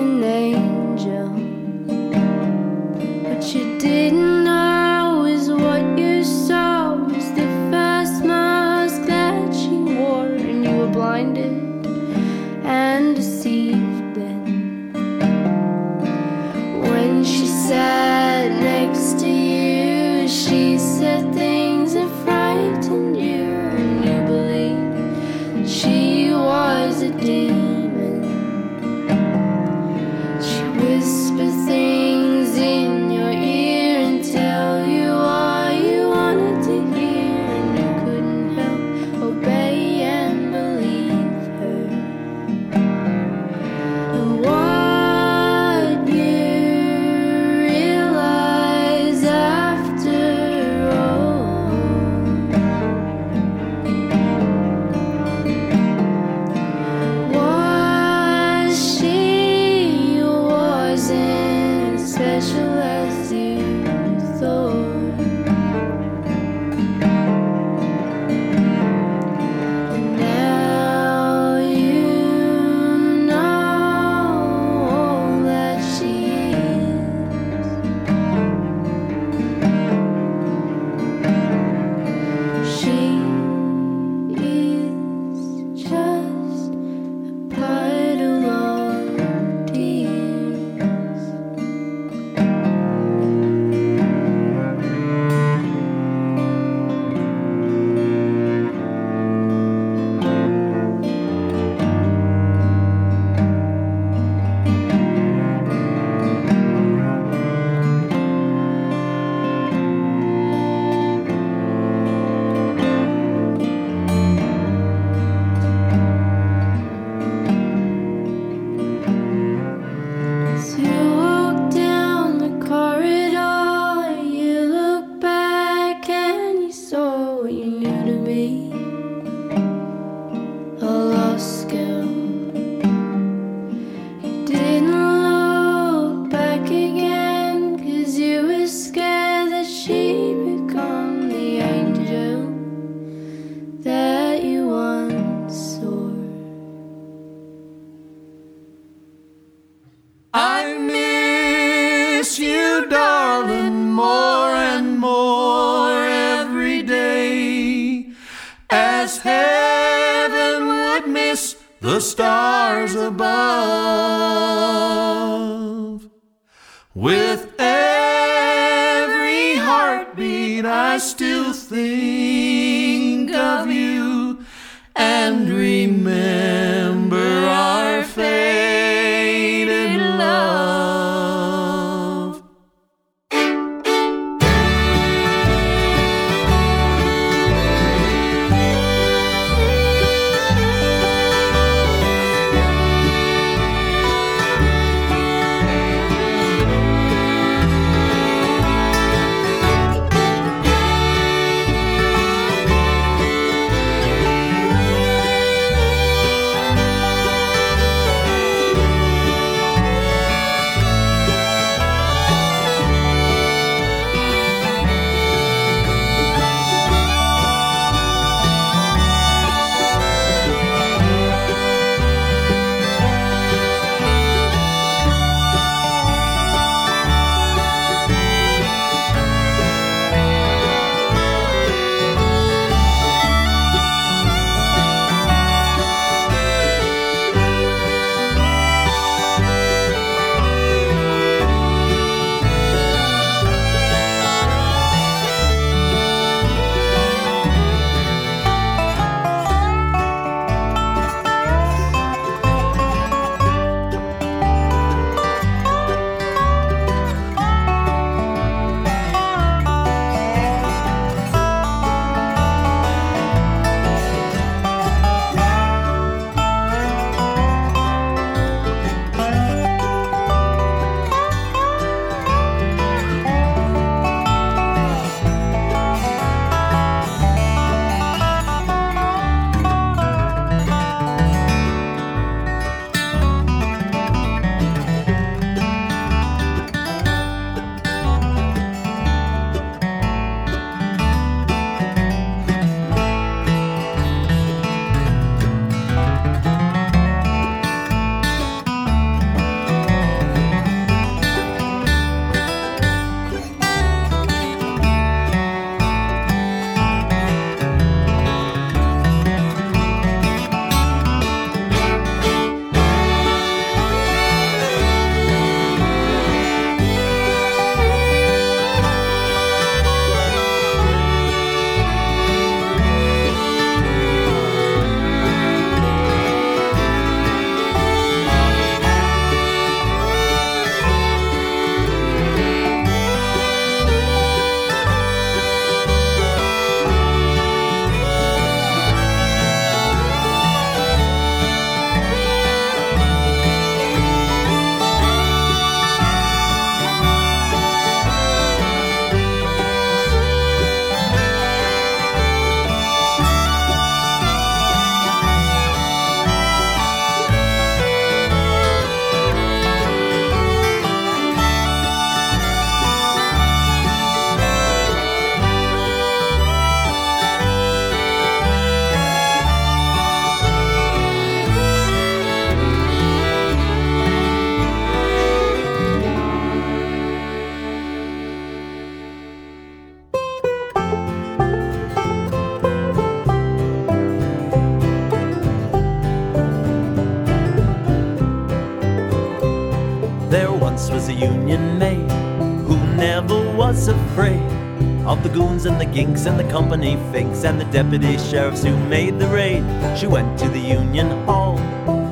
[395.94, 399.64] ginks and the company finks and the deputy sheriffs who made the raid.
[399.96, 401.58] She went to the Union Hall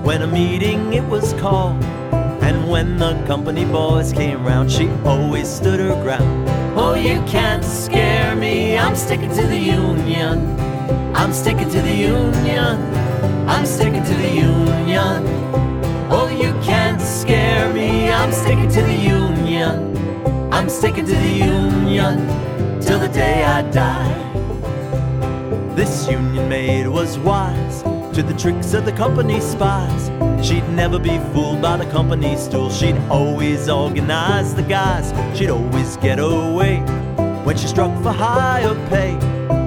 [0.03, 1.83] when a meeting it was called.
[2.43, 6.47] And when the company boys came round, she always stood her ground.
[6.77, 10.59] Oh, you can't scare me, I'm sticking to the Union.
[11.15, 12.77] I'm sticking to the Union.
[13.49, 15.23] I'm sticking to the Union.
[16.11, 19.97] Oh, you can't scare me, I'm sticking to the Union.
[20.53, 22.50] I'm sticking to the Union
[22.91, 24.11] till the day I die.
[25.76, 30.11] This Union maid was wise to the tricks of the company spies.
[30.45, 32.69] She'd never be fooled by the company stool.
[32.69, 35.13] She'd always organize the guys.
[35.38, 36.80] She'd always get away
[37.45, 39.13] when she struck for higher pay.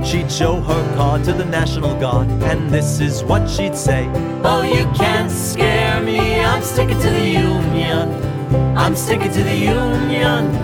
[0.04, 4.06] She'd show her card to the National Guard, and this is what she'd say
[4.44, 8.33] Oh, you can't scare me, I'm sticking to the Union.
[8.76, 10.54] I'm sticking to the Union.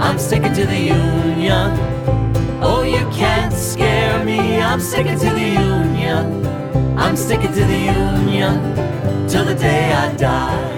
[0.00, 1.70] I'm sticking to the Union.
[2.62, 6.46] Oh, you can't scare me, I'm sticking to the Union.
[6.98, 8.74] I'm sticking to the Union
[9.28, 10.75] till the day I die.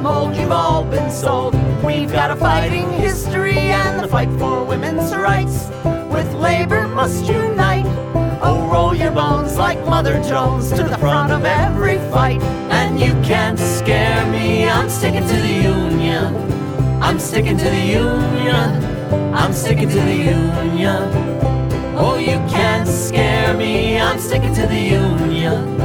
[0.00, 1.54] Mold, you've all been sold.
[1.84, 5.68] We've got a fighting history and the fight for women's rights.
[5.84, 7.86] With labor must unite.
[8.42, 12.40] Oh, roll your bones like Mother Jones to the front of every fight.
[12.70, 16.34] And you can't scare me, I'm sticking to the Union.
[17.02, 19.34] I'm sticking to the Union.
[19.34, 21.02] I'm sticking to the Union.
[21.96, 25.80] Oh, you can't scare me, I'm sticking to the Union.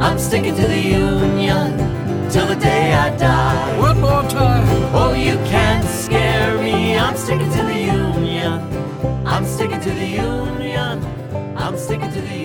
[0.00, 1.98] I'm sticking to the Union
[2.30, 3.78] till the day I die.
[3.78, 4.64] One more time.
[4.94, 9.26] Oh, you can't scare me, I'm sticking to the Union.
[9.26, 11.04] I'm sticking to the Union.
[11.56, 12.37] I'm sticking to the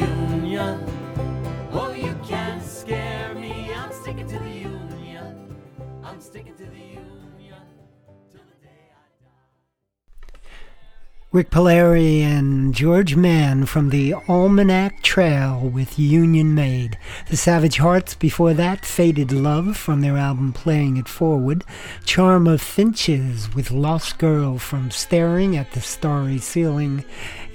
[11.34, 16.96] Rik Palieri and George Mann from the Almanac Trail with Union Maid.
[17.28, 21.64] The Savage Hearts before that, Faded Love from their album Playing It Forward.
[22.06, 27.04] Charm of Finches with Lost Girl from Staring at the Starry Ceiling.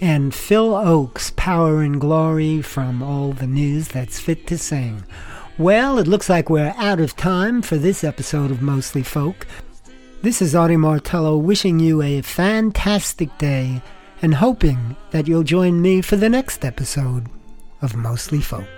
[0.00, 5.04] And Phil Ochs, Power and Glory from All the News That's Fit to Sing.
[5.56, 9.46] Well, it looks like we're out of time for this episode of Mostly Folk.
[10.20, 13.80] This is Artie Martello wishing you a fantastic day
[14.20, 17.28] and hoping that you'll join me for the next episode
[17.82, 18.77] of Mostly Folk.